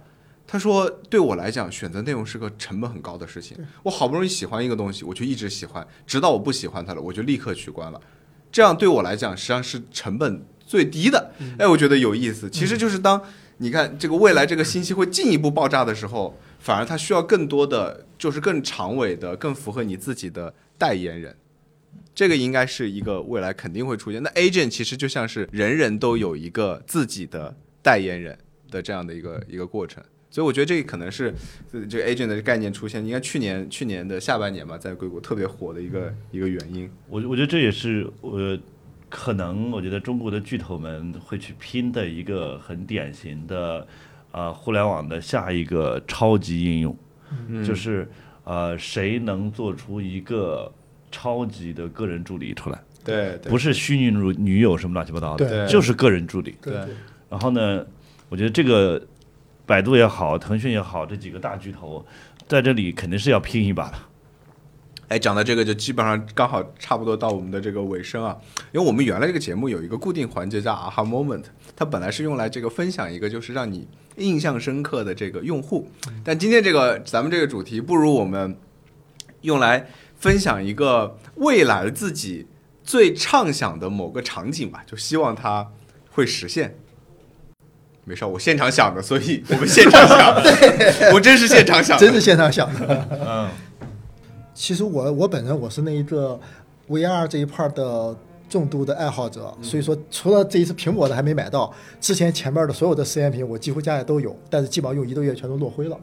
[0.49, 3.59] 他说：“对我来讲，选择内容是个成本很高的事情。
[3.82, 8.01] 我好不容易喜欢一个东西，我就一直喜欢，直到我不喜欢它了，我就立刻取关了。
[8.53, 11.32] 这样对我来讲，实际上是成本最低的。
[11.59, 12.49] 哎，我觉得有意思。
[12.49, 13.20] 其实就是当
[13.57, 21.33] 你看这个未来这个信息会进一步爆炸的时候，反而它需要更多的，就是更长尾的、更符合你自己的代言人。
[22.12, 24.21] 这个应该是一个未来肯定会出现。
[24.21, 28.37] 那 agent 其实就像是人人都有一个自己的代言人
[28.69, 31.33] 的这样的一个一个过程。”所以我觉得这可能是
[31.89, 36.91] 这个 agent 的概念出现，应该去年去年的下半年吧，在硅谷特别火的一个一个原因。
[37.09, 38.59] 我我觉得这也是我
[39.09, 43.87] 可能我觉得中国的巨头们会去拼的一个很典型的
[44.37, 46.97] 啊互联网的下一个超级应用，
[47.64, 48.07] 就是
[48.45, 50.70] 呃谁能做出一个
[51.11, 52.78] 超级的个人助理出来？
[53.03, 56.55] 对，不是虚拟女女友什么乱七八糟的，就是个人助理。
[56.61, 56.74] 对，
[57.30, 57.82] 然后呢，
[58.28, 59.03] 我觉得这个。
[59.68, 62.07] 百度也好，腾讯也好，这几个大巨头
[62.47, 63.95] 在这里肯定是要拼一把的。
[65.09, 68.37] 哎，讲到这个，就基本上刚好差不多到我们的这个尾声啊。
[68.72, 71.43] 因为我们原来这个节目有一个固定环节叫 Aha Moment，
[71.77, 75.87] 它本来是用来这个分享一个就是让你印象深刻的这个用户。
[76.24, 78.59] 但今天这个咱们这个主题，不如我们
[79.43, 79.87] 用来
[80.18, 82.47] 分享一个未来自己
[82.83, 85.68] 最畅想的某个场景吧，就希望它
[86.11, 86.74] 会实现。
[88.05, 90.35] 没事，我现场想的，所以我们现场想。
[90.41, 93.09] 的，我真是现场想的，真是现场想的。
[93.11, 93.51] 嗯，
[94.55, 96.41] 其实我我本人我是那一个
[96.89, 98.16] VR 这一块的
[98.49, 105.99] 重度的爱好者，所以说除了这一次苹果的还没买到，之前前面的所有的实验品我几乎家里都有，但是基本上用一个月全都落灰了。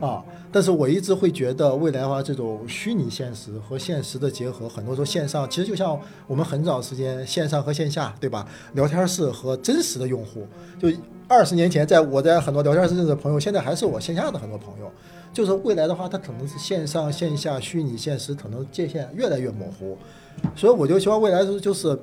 [0.00, 8.46] 啊，但是我一直会觉得未来的话，这种虚拟现实和现实的结合，很多时候线上其实就像我们很早时间线上和线下，对吧？
[8.72, 10.46] 聊天室和真实的用户，
[10.80, 10.88] 就
[11.28, 14.90] 二十年前在我在很多聊天室认识的朋友，现在还是我线下的很多朋友。
[15.32, 19.98] 就是未来的话，它可能是线上线下虚拟现实可能界限越来越模糊，
[20.54, 21.98] 所以我就希望未来是就是，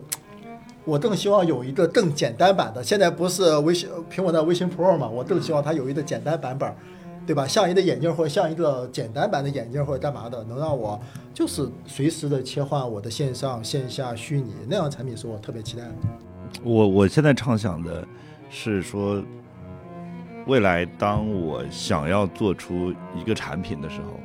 [0.83, 2.83] 我更希望有一个更简单版的。
[2.83, 6.73] 现在不是微信苹果的微信 Pro 嘛，我更希望它有一个简单版本，
[7.25, 7.47] 对吧？
[7.47, 10.99] 像一个眼镜或者像一个简单版的眼镜或者干嘛的，能让我
[11.33, 15.91] 就是随时的切换我的线上线下虚拟那样产品，是我特别期待的。
[16.63, 18.05] 我我现在畅想的
[18.49, 19.23] 是说，
[20.47, 24.19] 未来当我想要做出一个产品的时候，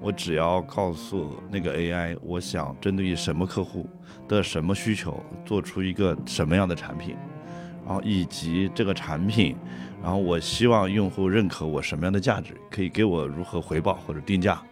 [0.00, 3.88] 我只要告诉那个 AI，我想针对于什么客户
[4.28, 7.16] 的什么需求，做出一个什么样的产品，
[7.84, 9.56] 然后以及这个产品，
[10.02, 14.62] 然后我希望用户认可我什么样的价值，可以给我如何回报或者定价，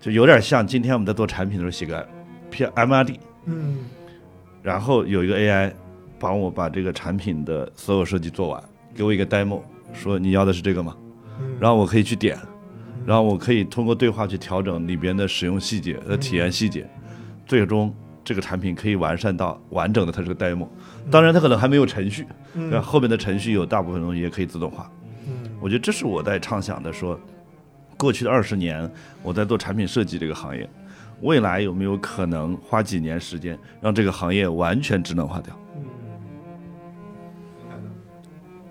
[0.00, 2.08] 就有点像今天我们在做产品的时候写个
[2.50, 3.78] P M R D，嗯
[4.62, 5.72] 然后有一个 AI
[6.18, 8.62] 帮我把这个产品的所有设计做完，
[8.94, 9.60] 给我一个 demo，
[9.92, 10.96] 说你要的是这个吗？
[11.40, 12.36] 嗯然后我可以去点，
[13.08, 16.86] 然后我可以通过对话去调整里边的使用细节和体验细节，
[17.46, 17.90] 最终
[18.22, 20.68] 这个产品可以完善到完整的它是个 demo。
[21.10, 22.82] 当然，它可能还没有程序，对吧？
[22.82, 24.90] 后面的程序有大部分东西也可以自动化。
[25.26, 27.18] 嗯我觉得这是我在畅想的说，
[27.96, 28.86] 过去的二十年
[29.22, 30.68] 我在做产品设计这个行业，
[31.22, 35.58] 未来有没有可能花几年时间让这个行业完全智能化掉？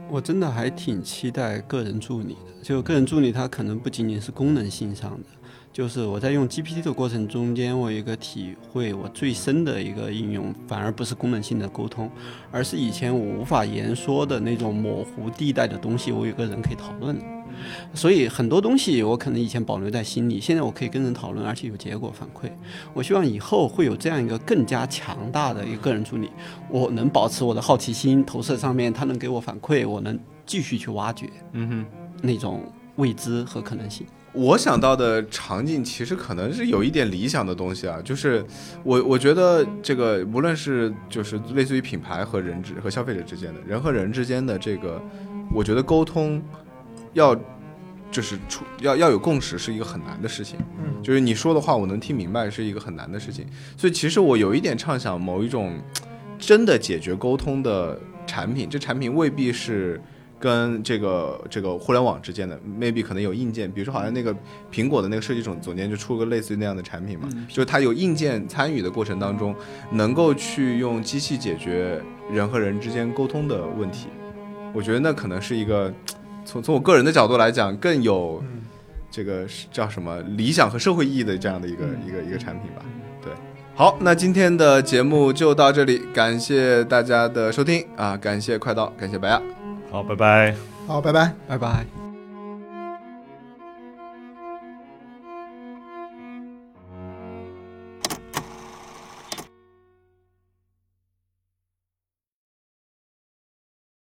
[0.10, 2.64] 我真的还挺期待个人助理的。
[2.64, 5.26] 就个人助理，它可能不仅仅是功能性上的，
[5.72, 12.10] 就是我在用 GPT 的过程中间，我有一个体会，我最深的一个应用，反而不是功能性的沟通，
[12.52, 17.37] 而是以前我无法言说的那种模糊地带的东西，我有个人可以讨论。
[17.94, 22.52] 所以很多东西我可能以前保留在心里，现在我可以跟人讨论，而且有结果反馈。
[22.94, 26.30] 我希望以后会有这样一个更加强大的一个个人助理，
[26.70, 31.86] 我能保持我的好奇心投射上面，他能给我反馈，我能继续去挖掘嗯哼。
[32.24, 32.64] 那种
[32.96, 34.06] 未知和可能性。
[34.34, 38.44] 我想到的场景其实可能是有一点理想的东西啊，就是
[38.84, 45.02] 我我觉得这个无论是就是类似于品牌和人之和消费者之间的人和人之间的这个，
[45.54, 46.42] 我觉得沟通
[47.18, 47.36] 要
[48.10, 53.46] 就是出要要有共识是一个很难的事情，嗯就是你说的话我能听明白是一个很难的事情，
[53.76, 55.78] 所以其实我有一点畅想某一种
[56.40, 60.00] 真的解决沟通的产品，这产品未必是。
[60.40, 64.32] 跟这个这个互联网之间的，maybe 可能有硬件，比如说好像那个
[64.72, 69.56] 苹果的那个设计总总监就出了个类似于那样的产品嘛，就是它有硬件参与的过程当中，
[69.90, 72.00] 能够去用机器解决
[72.32, 74.10] 人和人之间沟通的问题。
[74.74, 75.92] 我觉得那可能是一个
[76.48, 78.62] 从从我个人的角度来讲更有嗯
[79.12, 82.82] 这个是叫什么理想和社会意义的这样的一个一个一个产品吧。
[83.22, 83.32] 对，
[83.76, 89.42] 好，那今天的节目就到这里，感谢大家的收听啊，感谢快刀，感谢白亚。
[89.92, 90.56] 好，拜拜。
[90.88, 91.34] 好，拜拜。
[91.48, 91.97] 拜拜。